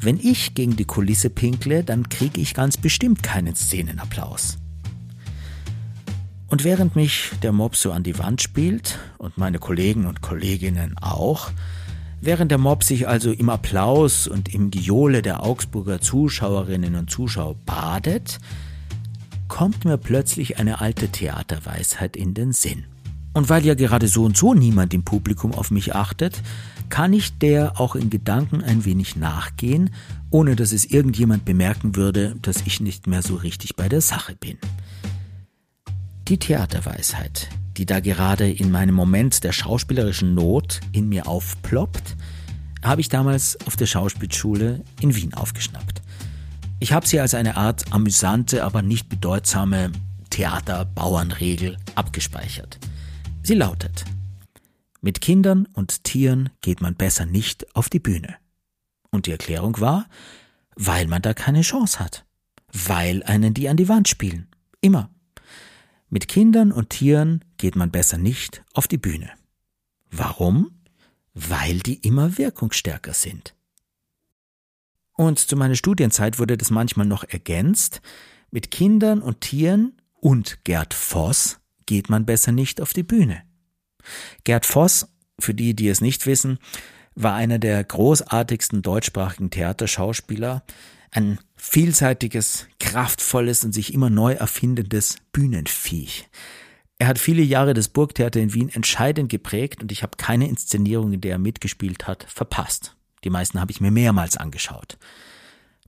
Wenn 0.00 0.18
ich 0.18 0.54
gegen 0.54 0.76
die 0.76 0.84
Kulisse 0.84 1.28
pinkle, 1.28 1.82
dann 1.82 2.08
kriege 2.08 2.40
ich 2.40 2.54
ganz 2.54 2.76
bestimmt 2.76 3.24
keinen 3.24 3.56
Szenenapplaus. 3.56 4.58
Und 6.46 6.62
während 6.62 6.94
mich 6.94 7.32
der 7.42 7.50
Mob 7.50 7.74
so 7.74 7.90
an 7.90 8.04
die 8.04 8.16
Wand 8.18 8.40
spielt 8.40 8.98
und 9.18 9.38
meine 9.38 9.58
Kollegen 9.58 10.06
und 10.06 10.22
Kolleginnen 10.22 10.96
auch, 10.98 11.50
während 12.20 12.52
der 12.52 12.58
Mob 12.58 12.84
sich 12.84 13.08
also 13.08 13.32
im 13.32 13.50
Applaus 13.50 14.28
und 14.28 14.54
im 14.54 14.70
Gejohle 14.70 15.20
der 15.20 15.42
Augsburger 15.42 16.00
Zuschauerinnen 16.00 16.94
und 16.94 17.10
Zuschauer 17.10 17.56
badet, 17.66 18.38
kommt 19.48 19.84
mir 19.84 19.98
plötzlich 19.98 20.58
eine 20.58 20.80
alte 20.80 21.08
Theaterweisheit 21.08 22.16
in 22.16 22.34
den 22.34 22.52
Sinn. 22.52 22.84
Und 23.34 23.48
weil 23.50 23.66
ja 23.66 23.74
gerade 23.74 24.06
so 24.06 24.24
und 24.24 24.36
so 24.36 24.54
niemand 24.54 24.94
im 24.94 25.02
Publikum 25.02 25.54
auf 25.54 25.70
mich 25.70 25.94
achtet, 25.94 26.40
kann 26.88 27.12
ich 27.12 27.38
der 27.38 27.80
auch 27.80 27.94
in 27.94 28.10
Gedanken 28.10 28.62
ein 28.62 28.84
wenig 28.84 29.16
nachgehen, 29.16 29.90
ohne 30.30 30.56
dass 30.56 30.72
es 30.72 30.84
irgendjemand 30.84 31.44
bemerken 31.44 31.96
würde, 31.96 32.36
dass 32.42 32.62
ich 32.66 32.80
nicht 32.80 33.06
mehr 33.06 33.22
so 33.22 33.36
richtig 33.36 33.76
bei 33.76 33.88
der 33.88 34.00
Sache 34.00 34.34
bin. 34.34 34.58
Die 36.28 36.38
Theaterweisheit, 36.38 37.48
die 37.76 37.86
da 37.86 38.00
gerade 38.00 38.50
in 38.50 38.70
meinem 38.70 38.94
Moment 38.94 39.44
der 39.44 39.52
schauspielerischen 39.52 40.34
Not 40.34 40.80
in 40.92 41.08
mir 41.08 41.26
aufploppt, 41.26 42.16
habe 42.82 43.00
ich 43.00 43.08
damals 43.08 43.58
auf 43.66 43.76
der 43.76 43.86
Schauspielschule 43.86 44.84
in 45.00 45.14
Wien 45.14 45.34
aufgeschnappt. 45.34 46.02
Ich 46.80 46.92
habe 46.92 47.06
sie 47.06 47.18
als 47.18 47.34
eine 47.34 47.56
Art 47.56 47.92
amüsante, 47.92 48.64
aber 48.64 48.82
nicht 48.82 49.08
bedeutsame 49.08 49.90
Theaterbauernregel 50.30 51.76
abgespeichert. 51.94 52.78
Sie 53.42 53.54
lautet, 53.54 54.04
mit 55.00 55.20
Kindern 55.20 55.66
und 55.74 56.04
Tieren 56.04 56.50
geht 56.60 56.80
man 56.80 56.94
besser 56.94 57.26
nicht 57.26 57.74
auf 57.76 57.88
die 57.88 58.00
Bühne. 58.00 58.36
Und 59.10 59.26
die 59.26 59.30
Erklärung 59.30 59.80
war, 59.80 60.08
weil 60.74 61.06
man 61.06 61.22
da 61.22 61.34
keine 61.34 61.62
Chance 61.62 61.98
hat. 62.00 62.24
Weil 62.72 63.22
einen 63.22 63.54
die 63.54 63.68
an 63.68 63.76
die 63.76 63.88
Wand 63.88 64.08
spielen. 64.08 64.48
Immer. 64.80 65.10
Mit 66.10 66.28
Kindern 66.28 66.72
und 66.72 66.90
Tieren 66.90 67.44
geht 67.56 67.76
man 67.76 67.90
besser 67.90 68.18
nicht 68.18 68.64
auf 68.74 68.88
die 68.88 68.98
Bühne. 68.98 69.30
Warum? 70.10 70.70
Weil 71.34 71.78
die 71.78 71.94
immer 71.94 72.38
wirkungsstärker 72.38 73.14
sind. 73.14 73.54
Und 75.12 75.38
zu 75.38 75.56
meiner 75.56 75.74
Studienzeit 75.74 76.38
wurde 76.38 76.56
das 76.56 76.70
manchmal 76.70 77.06
noch 77.06 77.24
ergänzt. 77.24 78.00
Mit 78.50 78.70
Kindern 78.70 79.20
und 79.20 79.40
Tieren 79.40 80.00
und 80.14 80.64
Gerd 80.64 80.94
Voss 80.94 81.60
geht 81.86 82.08
man 82.08 82.24
besser 82.24 82.52
nicht 82.52 82.80
auf 82.80 82.92
die 82.92 83.02
Bühne. 83.02 83.47
Gerd 84.44 84.66
Voss, 84.66 85.08
für 85.38 85.54
die, 85.54 85.74
die 85.74 85.88
es 85.88 86.00
nicht 86.00 86.26
wissen, 86.26 86.58
war 87.14 87.34
einer 87.34 87.58
der 87.58 87.82
großartigsten 87.82 88.82
deutschsprachigen 88.82 89.50
Theaterschauspieler, 89.50 90.62
ein 91.10 91.38
vielseitiges, 91.56 92.66
kraftvolles 92.78 93.64
und 93.64 93.72
sich 93.72 93.92
immer 93.92 94.10
neu 94.10 94.34
erfindendes 94.34 95.16
Bühnenviech. 95.32 96.28
Er 96.98 97.06
hat 97.06 97.18
viele 97.18 97.42
Jahre 97.42 97.74
das 97.74 97.88
Burgtheater 97.88 98.40
in 98.40 98.54
Wien 98.54 98.68
entscheidend 98.68 99.30
geprägt 99.30 99.82
und 99.82 99.92
ich 99.92 100.02
habe 100.02 100.16
keine 100.16 100.48
Inszenierung, 100.48 101.12
in 101.12 101.20
der 101.20 101.32
er 101.32 101.38
mitgespielt 101.38 102.06
hat, 102.06 102.24
verpasst. 102.28 102.96
Die 103.24 103.30
meisten 103.30 103.60
habe 103.60 103.70
ich 103.72 103.80
mir 103.80 103.90
mehrmals 103.90 104.36
angeschaut. 104.36 104.98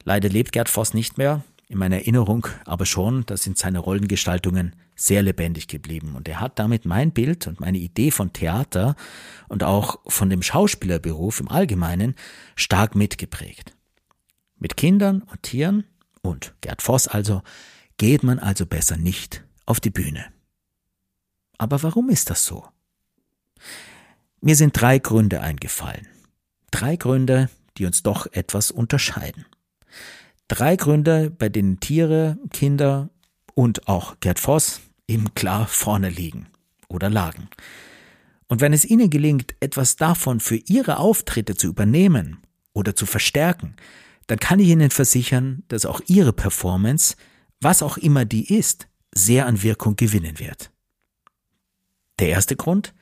Leider 0.05 0.29
lebt 0.29 0.53
Gerd 0.53 0.69
Voss 0.69 0.95
nicht 0.95 1.19
mehr, 1.19 1.45
in 1.69 1.79
meiner 1.79 1.97
Erinnerung 1.97 2.47
aber 2.65 2.87
schon, 2.87 3.25
da 3.27 3.37
sind 3.37 3.59
seine 3.59 3.79
Rollengestaltungen 3.79 4.75
sehr 5.01 5.23
lebendig 5.23 5.67
geblieben 5.67 6.15
und 6.15 6.29
er 6.29 6.41
hat 6.41 6.59
damit 6.59 6.85
mein 6.85 7.11
Bild 7.13 7.47
und 7.47 7.59
meine 7.59 7.79
Idee 7.79 8.11
von 8.11 8.35
Theater 8.35 8.97
und 9.49 9.65
auch 9.65 9.99
von 10.07 10.29
dem 10.29 10.43
Schauspielerberuf 10.43 11.41
im 11.41 11.49
Allgemeinen 11.49 12.15
stark 12.55 12.95
mitgeprägt. 12.95 13.75
Mit 14.59 14.77
Kindern 14.77 15.23
und 15.23 15.43
Tieren 15.43 15.85
und 16.21 16.55
Gerd 16.61 16.83
Voss 16.83 17.09
also 17.09 17.41
geht 17.97 18.23
man 18.23 18.39
also 18.39 18.67
besser 18.67 18.99
nicht 18.99 19.43
auf 19.65 19.81
die 19.81 19.89
Bühne. 19.89 20.27
Aber 21.57 21.83
warum 21.83 22.11
ist 22.11 22.29
das 22.29 22.45
so? 22.45 22.67
Mir 24.43 24.55
sind 24.55 24.79
drei 24.79 24.99
Gründe 24.99 25.41
eingefallen. 25.41 26.09
Drei 26.71 26.97
Gründe, 26.97 27.49
die 27.79 27.87
uns 27.87 28.03
doch 28.03 28.27
etwas 28.33 28.71
unterscheiden. 28.71 29.47
Drei 30.47 30.77
Gründe, 30.77 31.31
bei 31.31 31.49
denen 31.49 31.81
Tiere, 31.81 32.37
Kinder 32.53 33.09
und 33.55 33.89
auch 33.89 34.21
Gerd 34.21 34.39
Voss 34.41 34.83
eben 35.11 35.35
klar 35.35 35.67
vorne 35.67 36.09
liegen 36.09 36.47
oder 36.89 37.11
lagen. 37.11 37.49
Und 38.49 38.61
wenn 38.61 38.73
es 38.73 38.85
ihnen 38.85 39.11
gelingt, 39.11 39.55
etwas 39.61 39.97
davon 39.97 40.41
für 40.41 40.57
ihre 40.57 40.99
Auftritte 40.99 41.57
zu 41.57 41.67
übernehmen 41.67 42.39
oder 42.73 42.95
zu 42.95 43.07
verstärken, 43.07 43.75
dann 44.27 44.39
kann 44.39 44.61
ich 44.61 44.69
Ihnen 44.69 44.91
versichern, 44.91 45.65
dass 45.67 45.85
auch 45.85 46.01
Ihre 46.07 46.33
Performance, 46.33 47.17
was 47.61 47.83
auch 47.83 47.97
immer 47.97 48.25
die 48.25 48.57
ist, 48.57 48.87
sehr 49.13 49.47
an 49.47 49.65
Wirkung 49.65 49.97
gewinnen 49.97 50.39
wird. 50.39 50.71
Der 52.21 52.29
erste 52.29 52.55
Grund? 52.55 52.95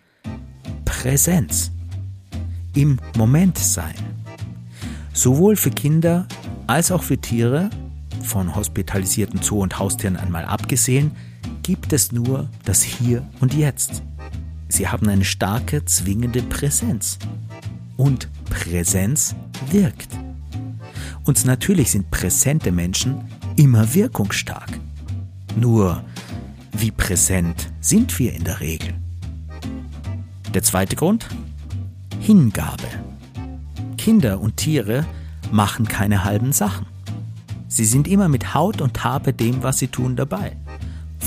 Präsenz. 0.87 1.71
Im 2.75 2.99
Moment 3.15 3.59
sein. 3.59 3.95
Sowohl 5.13 5.57
für 5.57 5.71
Kinder 5.71 6.27
als 6.67 6.91
auch 6.91 7.03
für 7.03 7.19
Tiere, 7.19 7.69
von 8.23 8.55
hospitalisierten 8.55 9.43
Zoo- 9.43 9.61
und 9.63 9.79
Haustieren 9.79 10.17
einmal 10.17 10.47
abgesehen, 10.47 11.15
gibt 11.69 11.93
es 11.93 12.13
nur 12.13 12.49
das 12.65 12.81
Hier 12.81 13.23
und 13.41 13.53
Jetzt. 13.53 14.03
Sie 14.71 14.89
haben 14.89 15.07
eine 15.07 15.27
starke, 15.27 15.85
zwingende 15.85 16.41
Präsenz. 16.41 17.19
Und 17.99 18.31
Präsenz 18.47 19.35
wirkt. 19.71 20.09
Und 21.25 21.45
natürlich 21.45 21.91
sind 21.91 22.11
präsente 22.11 22.73
Menschen 22.73 23.21
immer 23.57 23.93
wirkungsstark. 23.93 24.81
Nur, 25.57 26.03
wie 26.73 26.91
präsent 26.91 27.71
sind 27.83 28.19
wir 28.19 28.33
in 28.33 28.45
der 28.45 28.61
Regel? 28.61 28.95
Der 30.55 30.63
zweite 30.63 30.97
Grund? 30.97 31.29
Hingabe. 32.19 32.89
Kinder 33.99 34.41
und 34.41 34.57
Tiere 34.57 35.05
machen 35.53 35.87
keine 35.87 36.25
halben 36.25 36.55
Sachen. 36.55 36.87
Sie 37.69 37.85
sind 37.85 38.09
immer 38.09 38.31
mit 38.31 38.55
Haut 38.55 38.81
und 38.81 39.05
Haar 39.05 39.21
bei 39.21 39.33
dem, 39.33 39.63
was 39.63 39.79
sie 39.79 39.89
tun, 39.89 40.17
dabei. 40.17 40.57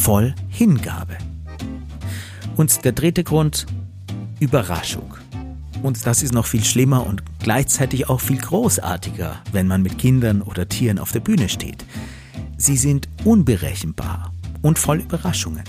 Voll 0.01 0.33
Hingabe. 0.49 1.15
Und 2.55 2.85
der 2.85 2.91
dritte 2.91 3.23
Grund? 3.23 3.67
Überraschung. 4.39 5.13
Und 5.83 6.07
das 6.07 6.23
ist 6.23 6.33
noch 6.33 6.47
viel 6.47 6.63
schlimmer 6.63 7.05
und 7.05 7.21
gleichzeitig 7.37 8.09
auch 8.09 8.19
viel 8.19 8.39
großartiger, 8.39 9.35
wenn 9.51 9.67
man 9.67 9.83
mit 9.83 9.99
Kindern 9.99 10.41
oder 10.41 10.67
Tieren 10.67 10.97
auf 10.97 11.11
der 11.11 11.19
Bühne 11.19 11.49
steht. 11.49 11.85
Sie 12.57 12.77
sind 12.77 13.09
unberechenbar 13.25 14.33
und 14.63 14.79
voll 14.79 15.01
Überraschungen. 15.01 15.65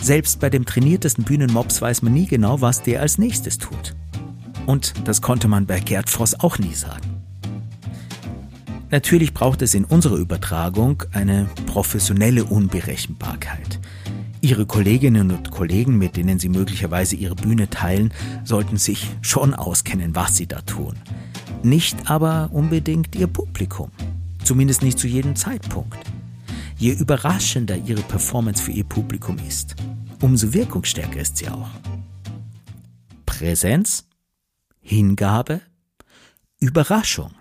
Selbst 0.00 0.38
bei 0.38 0.48
dem 0.48 0.64
trainiertesten 0.64 1.24
Bühnenmops 1.24 1.82
weiß 1.82 2.02
man 2.02 2.14
nie 2.14 2.26
genau, 2.26 2.60
was 2.60 2.82
der 2.82 3.00
als 3.00 3.18
nächstes 3.18 3.58
tut. 3.58 3.96
Und 4.66 4.94
das 5.08 5.22
konnte 5.22 5.48
man 5.48 5.66
bei 5.66 5.80
Gerd 5.80 6.08
Voss 6.08 6.38
auch 6.38 6.60
nie 6.60 6.74
sagen. 6.74 7.09
Natürlich 8.90 9.32
braucht 9.34 9.62
es 9.62 9.74
in 9.74 9.84
unserer 9.84 10.16
Übertragung 10.16 11.04
eine 11.12 11.48
professionelle 11.66 12.44
Unberechenbarkeit. 12.44 13.78
Ihre 14.40 14.66
Kolleginnen 14.66 15.30
und 15.30 15.50
Kollegen, 15.50 15.98
mit 15.98 16.16
denen 16.16 16.38
Sie 16.38 16.48
möglicherweise 16.48 17.14
Ihre 17.14 17.34
Bühne 17.34 17.68
teilen, 17.70 18.12
sollten 18.42 18.78
sich 18.78 19.08
schon 19.20 19.54
auskennen, 19.54 20.14
was 20.14 20.36
Sie 20.36 20.46
da 20.46 20.60
tun. 20.62 20.96
Nicht 21.62 22.10
aber 22.10 22.48
unbedingt 22.52 23.14
Ihr 23.16 23.26
Publikum. 23.26 23.90
Zumindest 24.42 24.82
nicht 24.82 24.98
zu 24.98 25.06
jedem 25.06 25.36
Zeitpunkt. 25.36 25.98
Je 26.78 26.92
überraschender 26.92 27.76
Ihre 27.76 28.00
Performance 28.00 28.62
für 28.62 28.72
Ihr 28.72 28.84
Publikum 28.84 29.36
ist, 29.46 29.76
umso 30.22 30.52
wirkungsstärker 30.54 31.20
ist 31.20 31.36
sie 31.36 31.48
auch. 31.48 31.68
Präsenz, 33.26 34.06
Hingabe, 34.80 35.60
Überraschung. 36.58 37.32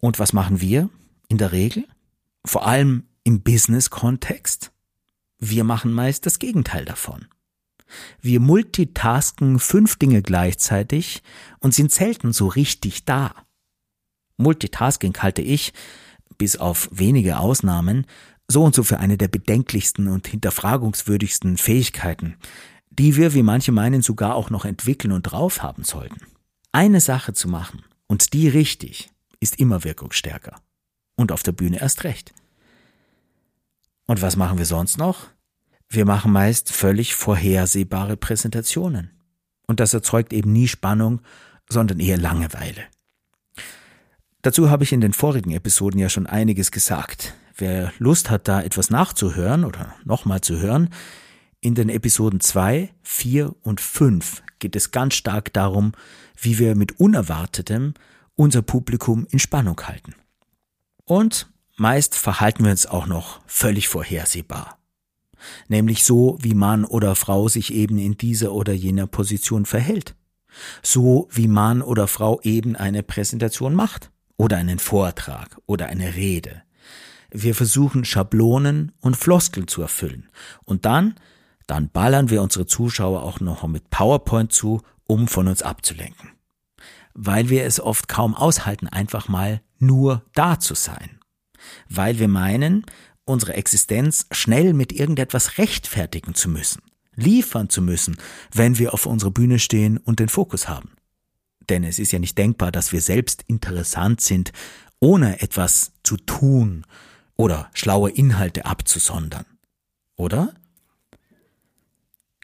Und 0.00 0.18
was 0.18 0.32
machen 0.32 0.60
wir 0.60 0.88
in 1.28 1.38
der 1.38 1.52
Regel? 1.52 1.86
Vor 2.44 2.66
allem 2.66 3.04
im 3.24 3.42
Business-Kontext? 3.42 4.72
Wir 5.38 5.64
machen 5.64 5.92
meist 5.92 6.26
das 6.26 6.38
Gegenteil 6.38 6.84
davon. 6.84 7.26
Wir 8.20 8.40
multitasken 8.40 9.58
fünf 9.58 9.96
Dinge 9.96 10.22
gleichzeitig 10.22 11.22
und 11.58 11.74
sind 11.74 11.92
selten 11.92 12.32
so 12.32 12.46
richtig 12.46 13.04
da. 13.04 13.34
Multitasking 14.36 15.16
halte 15.18 15.42
ich, 15.42 15.72
bis 16.38 16.56
auf 16.56 16.88
wenige 16.92 17.38
Ausnahmen, 17.38 18.06
so 18.48 18.64
und 18.64 18.74
so 18.74 18.82
für 18.82 18.98
eine 18.98 19.18
der 19.18 19.28
bedenklichsten 19.28 20.08
und 20.08 20.26
hinterfragungswürdigsten 20.26 21.56
Fähigkeiten, 21.56 22.36
die 22.90 23.16
wir, 23.16 23.34
wie 23.34 23.42
manche 23.42 23.72
meinen, 23.72 24.02
sogar 24.02 24.34
auch 24.34 24.50
noch 24.50 24.64
entwickeln 24.64 25.12
und 25.12 25.22
drauf 25.22 25.62
haben 25.62 25.84
sollten. 25.84 26.20
Eine 26.72 27.00
Sache 27.00 27.32
zu 27.32 27.48
machen 27.48 27.82
und 28.06 28.32
die 28.32 28.48
richtig, 28.48 29.10
ist 29.40 29.58
immer 29.58 29.84
wirkungsstärker. 29.84 30.60
Und 31.16 31.32
auf 31.32 31.42
der 31.42 31.52
Bühne 31.52 31.80
erst 31.80 32.04
recht. 32.04 32.32
Und 34.06 34.22
was 34.22 34.36
machen 34.36 34.58
wir 34.58 34.66
sonst 34.66 34.98
noch? 34.98 35.28
Wir 35.88 36.04
machen 36.04 36.32
meist 36.32 36.72
völlig 36.72 37.14
vorhersehbare 37.14 38.16
Präsentationen. 38.16 39.10
Und 39.66 39.80
das 39.80 39.94
erzeugt 39.94 40.32
eben 40.32 40.52
nie 40.52 40.68
Spannung, 40.68 41.20
sondern 41.68 42.00
eher 42.00 42.18
Langeweile. 42.18 42.82
Dazu 44.42 44.70
habe 44.70 44.84
ich 44.84 44.92
in 44.92 45.00
den 45.00 45.12
vorigen 45.12 45.50
Episoden 45.50 46.00
ja 46.00 46.08
schon 46.08 46.26
einiges 46.26 46.70
gesagt. 46.70 47.34
Wer 47.56 47.92
Lust 47.98 48.30
hat, 48.30 48.48
da 48.48 48.62
etwas 48.62 48.90
nachzuhören 48.90 49.64
oder 49.64 49.94
nochmal 50.04 50.40
zu 50.40 50.58
hören, 50.58 50.90
in 51.60 51.74
den 51.74 51.90
Episoden 51.90 52.40
2, 52.40 52.90
4 53.02 53.54
und 53.62 53.80
5 53.80 54.42
geht 54.60 54.76
es 54.76 54.92
ganz 54.92 55.14
stark 55.14 55.52
darum, 55.52 55.92
wie 56.40 56.58
wir 56.58 56.74
mit 56.74 56.98
Unerwartetem 56.98 57.94
unser 58.40 58.62
Publikum 58.62 59.26
in 59.28 59.38
Spannung 59.38 59.78
halten. 59.82 60.14
Und 61.04 61.50
meist 61.76 62.14
verhalten 62.14 62.64
wir 62.64 62.70
uns 62.70 62.86
auch 62.86 63.06
noch 63.06 63.42
völlig 63.46 63.88
vorhersehbar. 63.88 64.78
Nämlich 65.68 66.04
so, 66.04 66.38
wie 66.40 66.54
Mann 66.54 66.86
oder 66.86 67.16
Frau 67.16 67.48
sich 67.48 67.74
eben 67.74 67.98
in 67.98 68.16
dieser 68.16 68.52
oder 68.52 68.72
jener 68.72 69.06
Position 69.06 69.66
verhält. 69.66 70.14
So, 70.82 71.28
wie 71.30 71.48
Mann 71.48 71.82
oder 71.82 72.08
Frau 72.08 72.40
eben 72.40 72.76
eine 72.76 73.02
Präsentation 73.02 73.74
macht 73.74 74.10
oder 74.38 74.56
einen 74.56 74.78
Vortrag 74.78 75.58
oder 75.66 75.88
eine 75.88 76.14
Rede. 76.14 76.62
Wir 77.30 77.54
versuchen 77.54 78.06
Schablonen 78.06 78.92
und 79.02 79.18
Floskeln 79.18 79.68
zu 79.68 79.82
erfüllen. 79.82 80.30
Und 80.64 80.86
dann, 80.86 81.14
dann 81.66 81.90
ballern 81.90 82.30
wir 82.30 82.40
unsere 82.40 82.64
Zuschauer 82.64 83.22
auch 83.22 83.40
noch 83.40 83.66
mit 83.66 83.90
PowerPoint 83.90 84.50
zu, 84.50 84.80
um 85.06 85.28
von 85.28 85.46
uns 85.46 85.60
abzulenken. 85.62 86.39
Weil 87.14 87.48
wir 87.48 87.64
es 87.64 87.80
oft 87.80 88.08
kaum 88.08 88.34
aushalten, 88.34 88.88
einfach 88.88 89.28
mal 89.28 89.60
nur 89.78 90.24
da 90.34 90.60
zu 90.60 90.74
sein. 90.74 91.20
Weil 91.88 92.18
wir 92.18 92.28
meinen, 92.28 92.86
unsere 93.24 93.54
Existenz 93.54 94.26
schnell 94.30 94.72
mit 94.72 94.92
irgendetwas 94.92 95.58
rechtfertigen 95.58 96.34
zu 96.34 96.48
müssen, 96.48 96.82
liefern 97.14 97.68
zu 97.68 97.82
müssen, 97.82 98.16
wenn 98.52 98.78
wir 98.78 98.94
auf 98.94 99.06
unserer 99.06 99.30
Bühne 99.30 99.58
stehen 99.58 99.98
und 99.98 100.20
den 100.20 100.28
Fokus 100.28 100.68
haben. 100.68 100.92
Denn 101.68 101.84
es 101.84 101.98
ist 101.98 102.12
ja 102.12 102.18
nicht 102.18 102.36
denkbar, 102.36 102.72
dass 102.72 102.92
wir 102.92 103.00
selbst 103.00 103.44
interessant 103.46 104.20
sind, 104.20 104.52
ohne 104.98 105.40
etwas 105.40 105.92
zu 106.02 106.16
tun 106.16 106.84
oder 107.36 107.70
schlaue 107.72 108.10
Inhalte 108.10 108.66
abzusondern. 108.66 109.46
Oder? 110.16 110.54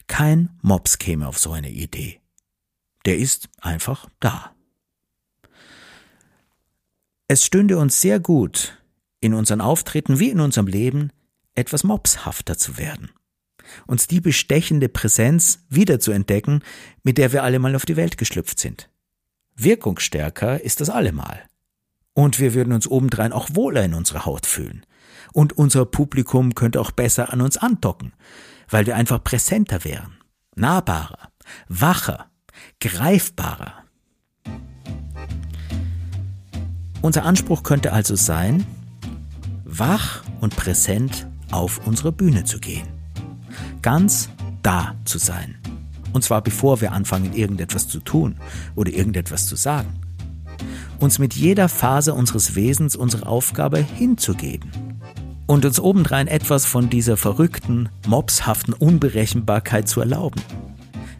Kein 0.07 0.57
Mops 0.61 0.97
käme 0.97 1.27
auf 1.27 1.37
so 1.37 1.51
eine 1.51 1.69
Idee. 1.69 2.21
Der 3.05 3.17
ist 3.17 3.49
einfach 3.61 4.09
da. 4.19 4.55
Es 7.29 7.43
stünde 7.43 7.77
uns 7.77 7.99
sehr 7.99 8.21
gut, 8.21 8.81
in 9.19 9.33
unseren 9.33 9.59
Auftritten 9.59 10.17
wie 10.17 10.29
in 10.29 10.39
unserem 10.39 10.67
Leben 10.67 11.11
etwas 11.55 11.83
mopshafter 11.83 12.57
zu 12.57 12.77
werden. 12.77 13.11
Uns 13.85 14.07
die 14.07 14.21
bestechende 14.21 14.87
Präsenz 14.87 15.65
wiederzuentdecken, 15.67 16.63
mit 17.03 17.17
der 17.17 17.33
wir 17.33 17.43
alle 17.43 17.59
mal 17.59 17.75
auf 17.75 17.85
die 17.85 17.97
Welt 17.97 18.17
geschlüpft 18.17 18.59
sind. 18.59 18.89
Wirkungsstärker 19.57 20.61
ist 20.61 20.79
das 20.79 20.89
allemal. 20.89 21.43
Und 22.13 22.39
wir 22.39 22.53
würden 22.53 22.71
uns 22.71 22.87
obendrein 22.87 23.33
auch 23.33 23.49
wohler 23.51 23.83
in 23.83 23.93
unserer 23.93 24.25
Haut 24.25 24.45
fühlen. 24.45 24.85
Und 25.33 25.51
unser 25.51 25.85
Publikum 25.85 26.55
könnte 26.55 26.79
auch 26.79 26.91
besser 26.91 27.33
an 27.33 27.41
uns 27.41 27.57
andocken, 27.57 28.13
weil 28.69 28.85
wir 28.85 28.95
einfach 28.95 29.21
präsenter 29.21 29.83
wären, 29.83 30.17
nahbarer, 30.55 31.29
wacher, 31.67 32.31
greifbarer. 32.79 33.83
Unser 37.01 37.25
Anspruch 37.25 37.63
könnte 37.63 37.93
also 37.93 38.15
sein, 38.15 38.65
wach 39.63 40.23
und 40.41 40.55
präsent 40.55 41.27
auf 41.51 41.85
unsere 41.85 42.11
Bühne 42.11 42.43
zu 42.43 42.59
gehen. 42.59 42.87
Ganz 43.81 44.29
da 44.63 44.95
zu 45.05 45.17
sein. 45.17 45.55
Und 46.13 46.23
zwar 46.23 46.41
bevor 46.41 46.81
wir 46.81 46.91
anfangen, 46.91 47.33
irgendetwas 47.33 47.87
zu 47.87 47.99
tun 47.99 48.37
oder 48.75 48.91
irgendetwas 48.91 49.45
zu 49.47 49.55
sagen. 49.55 49.89
Uns 50.99 51.19
mit 51.19 51.35
jeder 51.35 51.69
Phase 51.69 52.13
unseres 52.13 52.55
Wesens 52.55 52.95
unsere 52.95 53.27
Aufgabe 53.27 53.77
hinzugeben. 53.77 54.71
Und 55.45 55.63
uns 55.63 55.79
obendrein 55.79 56.27
etwas 56.27 56.65
von 56.65 56.89
dieser 56.89 57.15
verrückten, 57.15 57.89
mobshaften 58.07 58.73
Unberechenbarkeit 58.73 59.87
zu 59.87 60.01
erlauben. 60.01 60.41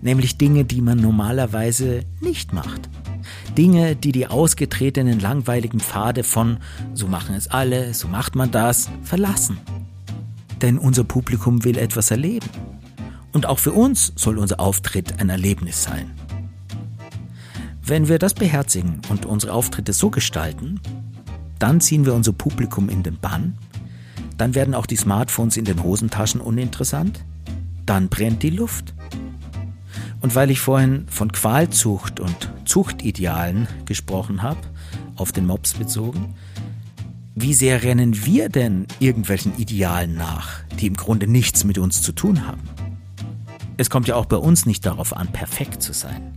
Nämlich 0.02 0.38
Dinge, 0.38 0.66
die 0.66 0.82
man 0.82 1.00
normalerweise 1.00 2.02
nicht 2.20 2.52
macht. 2.54 2.90
Dinge, 3.58 3.96
die 3.96 4.12
die 4.12 4.28
ausgetretenen 4.28 5.20
langweiligen 5.20 5.80
Pfade 5.80 6.24
von 6.24 6.58
so 6.94 7.08
machen 7.08 7.36
es 7.36 7.48
alle, 7.48 7.94
so 7.94 8.08
macht 8.08 8.36
man 8.36 8.52
das, 8.52 8.90
verlassen. 9.04 9.58
Denn 10.62 10.78
unser 10.78 11.04
Publikum 11.04 11.64
will 11.64 11.78
etwas 11.78 12.12
erleben. 12.12 12.50
Und 13.34 13.46
auch 13.46 13.60
für 13.60 13.74
uns 13.74 14.14
soll 14.16 14.38
unser 14.38 14.60
Auftritt 14.60 15.20
ein 15.20 15.30
Erlebnis 15.30 15.84
sein. 15.84 16.12
Wenn 17.84 18.08
wir 18.08 18.20
das 18.20 18.34
beherzigen 18.34 19.02
und 19.10 19.26
unsere 19.26 19.54
Auftritte 19.54 19.94
so 19.94 20.10
gestalten, 20.10 20.80
dann 21.58 21.82
ziehen 21.82 22.06
wir 22.06 22.14
unser 22.14 22.34
Publikum 22.34 22.90
in 22.90 23.02
den 23.02 23.18
Bann, 23.18 23.58
dann 24.38 24.54
werden 24.54 24.76
auch 24.76 24.86
die 24.86 24.96
Smartphones 24.96 25.58
in 25.58 25.66
den 25.66 25.82
Hosentaschen 25.82 26.42
uninteressant, 26.42 27.24
dann 27.86 28.10
brennt 28.10 28.44
die 28.44 28.52
Luft. 28.52 28.94
Und 30.22 30.36
weil 30.36 30.52
ich 30.52 30.60
vorhin 30.60 31.06
von 31.10 31.32
Qualzucht 31.32 32.20
und 32.20 32.52
Zuchtidealen 32.68 33.68
gesprochen 33.86 34.44
habe, 34.44 34.60
auf 35.16 35.32
den 35.32 35.48
Mops 35.48 35.74
bezogen, 35.74 36.36
wie 37.36 37.54
sehr 37.54 37.84
rennen 37.84 38.26
wir 38.26 38.50
denn 38.50 38.88
irgendwelchen 39.00 39.58
Idealen 39.58 40.16
nach, 40.16 40.62
die 40.80 40.88
im 40.88 40.96
Grunde 40.96 41.28
nichts 41.28 41.64
mit 41.64 41.78
uns 41.78 42.02
zu 42.02 42.12
tun 42.12 42.48
haben? 42.48 42.64
Es 43.78 43.92
kommt 43.92 44.08
ja 44.08 44.16
auch 44.16 44.26
bei 44.26 44.38
uns 44.38 44.66
nicht 44.66 44.86
darauf 44.86 45.16
an, 45.16 45.28
perfekt 45.28 45.84
zu 45.84 45.94
sein. 45.94 46.34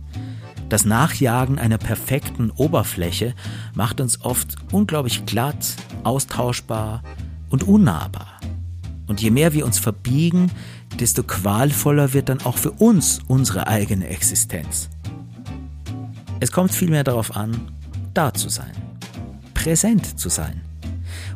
Das 0.69 0.85
Nachjagen 0.85 1.59
einer 1.59 1.79
perfekten 1.79 2.51
Oberfläche 2.51 3.33
macht 3.73 3.99
uns 3.99 4.21
oft 4.21 4.55
unglaublich 4.71 5.25
glatt, 5.25 5.75
austauschbar 6.03 7.01
und 7.49 7.63
unnahbar. 7.63 8.39
Und 9.07 9.21
je 9.21 9.31
mehr 9.31 9.53
wir 9.53 9.65
uns 9.65 9.79
verbiegen, 9.79 10.51
desto 10.99 11.23
qualvoller 11.23 12.13
wird 12.13 12.29
dann 12.29 12.41
auch 12.41 12.57
für 12.57 12.71
uns 12.71 13.19
unsere 13.27 13.67
eigene 13.67 14.07
Existenz. 14.07 14.87
Es 16.41 16.51
kommt 16.51 16.71
vielmehr 16.71 17.03
darauf 17.03 17.35
an, 17.35 17.71
da 18.15 18.33
zu 18.33 18.49
sein, 18.49 18.71
präsent 19.53 20.19
zu 20.19 20.27
sein. 20.27 20.61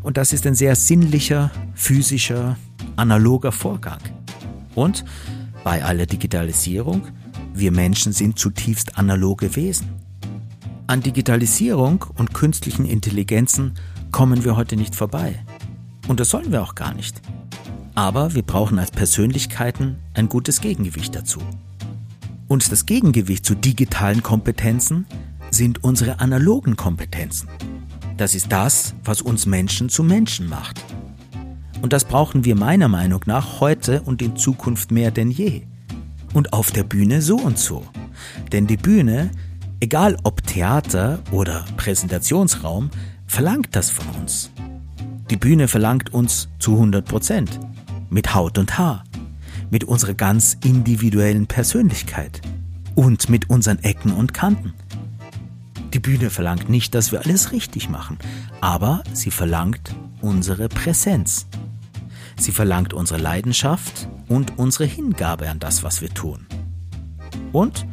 Und 0.02 0.18
das 0.18 0.34
ist 0.34 0.48
ein 0.48 0.56
sehr 0.56 0.76
sinnlicher, 0.76 1.52
physischer, 1.76 2.58
analoger 2.96 3.52
Vorgang. 3.52 4.00
Und 4.74 5.06
bei 5.64 5.84
aller 5.86 6.08
Digitalisierung, 6.08 7.04
wir 7.54 7.72
Menschen 7.72 8.14
sind 8.14 8.40
zutiefst 8.40 8.98
analoge 8.98 9.56
Wesen. 9.56 9.90
An 10.88 11.02
Digitalisierung 11.02 12.04
und 12.16 12.34
künstlichen 12.34 12.86
Intelligenzen 12.86 13.76
kommen 14.12 14.44
wir 14.44 14.56
heute 14.56 14.76
nicht 14.76 14.96
vorbei. 14.96 15.46
Und 16.08 16.20
das 16.20 16.30
sollen 16.30 16.52
wir 16.52 16.64
auch 16.64 16.74
gar 16.74 16.96
nicht. 16.96 17.22
Aber 17.94 18.34
wir 18.34 18.42
brauchen 18.44 18.80
als 18.80 18.90
Persönlichkeiten 18.90 19.98
ein 20.16 20.30
gutes 20.30 20.62
Gegengewicht 20.62 21.14
dazu. 21.14 21.42
Und 22.48 22.72
das 22.72 22.86
Gegengewicht 22.86 23.46
zu 23.46 23.56
digitalen 23.56 24.22
Kompetenzen 24.22 25.06
sind 25.50 25.84
unsere 25.84 26.20
analogen 26.20 26.76
Kompetenzen. 26.76 27.50
Das 28.18 28.36
ist 28.36 28.52
das, 28.52 28.94
was 29.04 29.22
uns 29.22 29.46
Menschen 29.46 29.90
zu 29.90 30.04
Menschen 30.04 30.48
macht. 30.48 30.84
Und 31.82 31.92
das 31.92 32.06
brauchen 32.06 32.46
wir 32.46 32.56
meiner 32.56 32.88
Meinung 32.88 33.22
nach 33.26 33.60
heute 33.60 34.02
und 34.02 34.22
in 34.22 34.36
Zukunft 34.36 34.92
mehr 34.92 35.12
denn 35.12 35.32
je. 35.32 35.64
Und 36.34 36.54
auf 36.54 36.72
der 36.72 36.84
Bühne 36.84 37.22
so 37.22 37.38
und 37.38 37.58
so. 37.58 37.84
Denn 38.52 38.68
die 38.68 38.78
Bühne, 38.78 39.32
egal 39.80 40.18
ob 40.24 40.44
Theater 40.44 41.20
oder 41.32 41.66
Präsentationsraum, 41.78 42.90
verlangt 43.26 43.70
das 43.76 43.90
von 43.90 44.06
uns. 44.22 44.52
Die 45.30 45.38
Bühne 45.38 45.68
verlangt 45.68 46.14
uns 46.14 46.50
zu 46.60 46.74
100 46.74 47.06
Prozent 47.06 47.60
mit 48.10 48.36
Haut 48.36 48.58
und 48.58 48.78
Haar, 48.78 49.04
mit 49.70 49.84
unserer 49.84 50.14
ganz 50.14 50.58
individuellen 50.64 51.48
Persönlichkeit 51.48 52.42
und 52.96 53.30
mit 53.30 53.50
unseren 53.50 53.80
Ecken 53.84 54.14
und 54.14 54.34
Kanten, 54.34 54.74
Die 55.96 56.00
Bühne 56.02 56.30
verlangt 56.30 56.70
nicht, 56.70 56.94
dass 56.94 57.14
wir 57.14 57.24
alles 57.24 57.54
richtig 57.54 57.90
machen, 57.90 58.18
aber 58.60 59.02
sie 59.14 59.32
verlangt 59.32 59.96
unsere 60.20 60.68
Präsenz. 60.68 61.48
Sie 62.38 62.52
verlangt 62.52 62.94
unsere 62.94 63.18
Leidenschaft 63.18 64.10
und 64.28 64.58
unsere 64.58 64.84
Hingabe 64.84 65.50
an 65.50 65.60
das, 65.60 65.84
was 65.84 66.02
wir 66.02 66.14
tun. 66.14 66.48
Und 67.54 67.86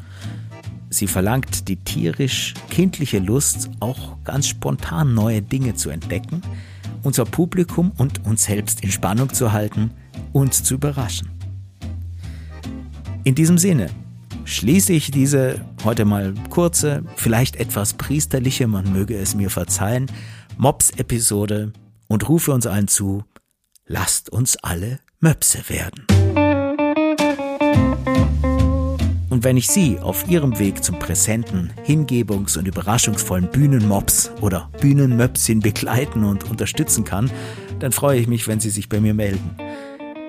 sie 0.90 1.06
verlangt 1.06 1.68
die 1.68 1.76
tierisch-kindliche 1.76 3.20
Lust, 3.20 3.70
auch 3.78 4.16
ganz 4.24 4.48
spontan 4.48 5.14
neue 5.14 5.40
Dinge 5.40 5.76
zu 5.76 5.90
entdecken, 5.90 6.42
unser 7.04 7.24
Publikum 7.24 7.92
und 7.98 8.26
uns 8.26 8.46
selbst 8.46 8.82
in 8.82 8.90
Spannung 8.90 9.32
zu 9.32 9.52
halten, 9.52 9.92
uns 10.32 10.64
zu 10.64 10.74
überraschen. 10.74 11.30
In 13.24 13.36
diesem 13.36 13.56
Sinne 13.56 13.88
schließe 14.44 14.92
ich 14.92 15.12
diese 15.12 15.64
heute 15.84 16.04
mal 16.04 16.34
kurze, 16.50 17.04
vielleicht 17.14 17.54
etwas 17.54 17.94
priesterliche, 17.94 18.66
man 18.66 18.92
möge 18.92 19.16
es 19.16 19.36
mir 19.36 19.48
verzeihen, 19.48 20.10
Mops-Episode 20.58 21.72
und 22.08 22.28
rufe 22.28 22.50
uns 22.50 22.66
allen 22.66 22.88
zu, 22.88 23.22
lasst 23.86 24.28
uns 24.30 24.56
alle 24.56 24.98
Möpse 25.20 25.60
werden. 25.68 26.04
Und 29.30 29.44
wenn 29.44 29.56
ich 29.56 29.68
Sie 29.68 30.00
auf 30.00 30.28
Ihrem 30.28 30.58
Weg 30.58 30.82
zum 30.82 30.98
präsenten, 30.98 31.72
hingebungs- 31.86 32.58
und 32.58 32.66
überraschungsvollen 32.66 33.48
Bühnenmops 33.52 34.32
oder 34.40 34.68
Bühnenmöpsin 34.80 35.60
begleiten 35.60 36.24
und 36.24 36.50
unterstützen 36.50 37.04
kann, 37.04 37.30
dann 37.78 37.92
freue 37.92 38.18
ich 38.18 38.26
mich, 38.26 38.48
wenn 38.48 38.58
Sie 38.58 38.70
sich 38.70 38.88
bei 38.88 39.00
mir 39.00 39.14
melden. 39.14 39.56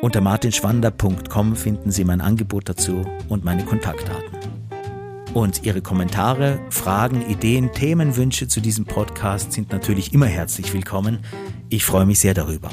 Unter 0.04 0.20
martinschwander.com 0.20 1.56
finden 1.56 1.89
Sie 1.89 2.04
mein 2.04 2.20
Angebot 2.20 2.68
dazu 2.68 3.06
und 3.30 3.46
meine 3.46 3.63
Kontaktdaten. 3.63 4.38
Und 5.34 5.63
Ihre 5.63 5.82
Kommentare, 5.82 6.60
Fragen, 6.72 7.22
Ideen, 7.30 7.72
Themenwünsche 7.72 8.50
zu 8.50 8.60
diesem 8.60 8.84
Podcast 8.84 9.54
sind 9.54 9.72
natürlich 9.72 10.13
immer 10.13 10.26
herzlich 10.26 10.74
willkommen. 10.74 11.20
Ich 11.70 11.86
freue 11.86 12.06
mich 12.06 12.20
sehr 12.20 12.34
darüber. 12.34 12.70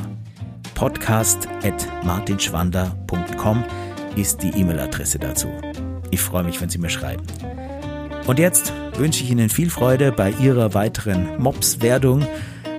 Podcast 0.75 1.47
at 1.63 1.87
martinschwander.com 2.05 3.65
ist 4.17 4.43
die 4.43 4.51
E-Mail-Adresse 4.51 5.21
dazu. 5.21 5.47
Ich 6.11 6.21
freue 6.21 6.43
mich, 6.43 6.61
wenn 6.61 6.69
Sie 6.69 6.79
mir 6.79 6.91
schreiben. 6.91 7.23
Und 8.27 8.41
jetzt 8.41 8.73
wünsche 8.97 9.23
ich 9.23 9.31
Ihnen 9.31 9.51
viel 9.51 9.71
Freude 9.71 10.11
bei 10.11 10.33
Ihrer 10.33 10.75
weiteren 10.75 11.41
Mops-Werdung 11.41 12.27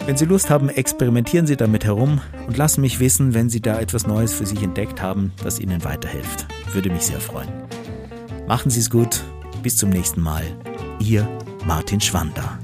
wenn 0.05 0.17
Sie 0.17 0.25
Lust 0.25 0.49
haben, 0.49 0.69
experimentieren 0.69 1.47
Sie 1.47 1.57
damit 1.57 1.85
herum 1.85 2.21
und 2.47 2.57
lassen 2.57 2.81
mich 2.81 2.99
wissen, 2.99 3.33
wenn 3.33 3.49
Sie 3.49 3.61
da 3.61 3.79
etwas 3.79 4.07
Neues 4.07 4.33
für 4.33 4.45
sich 4.45 4.61
entdeckt 4.63 5.01
haben, 5.01 5.33
das 5.43 5.59
Ihnen 5.59 5.83
weiterhilft. 5.83 6.47
Würde 6.73 6.89
mich 6.89 7.03
sehr 7.03 7.19
freuen. 7.19 7.49
Machen 8.47 8.71
Sie 8.71 8.79
es 8.79 8.89
gut. 8.89 9.23
Bis 9.63 9.77
zum 9.77 9.89
nächsten 9.89 10.21
Mal. 10.21 10.43
Ihr 10.99 11.27
Martin 11.65 12.01
Schwander. 12.01 12.60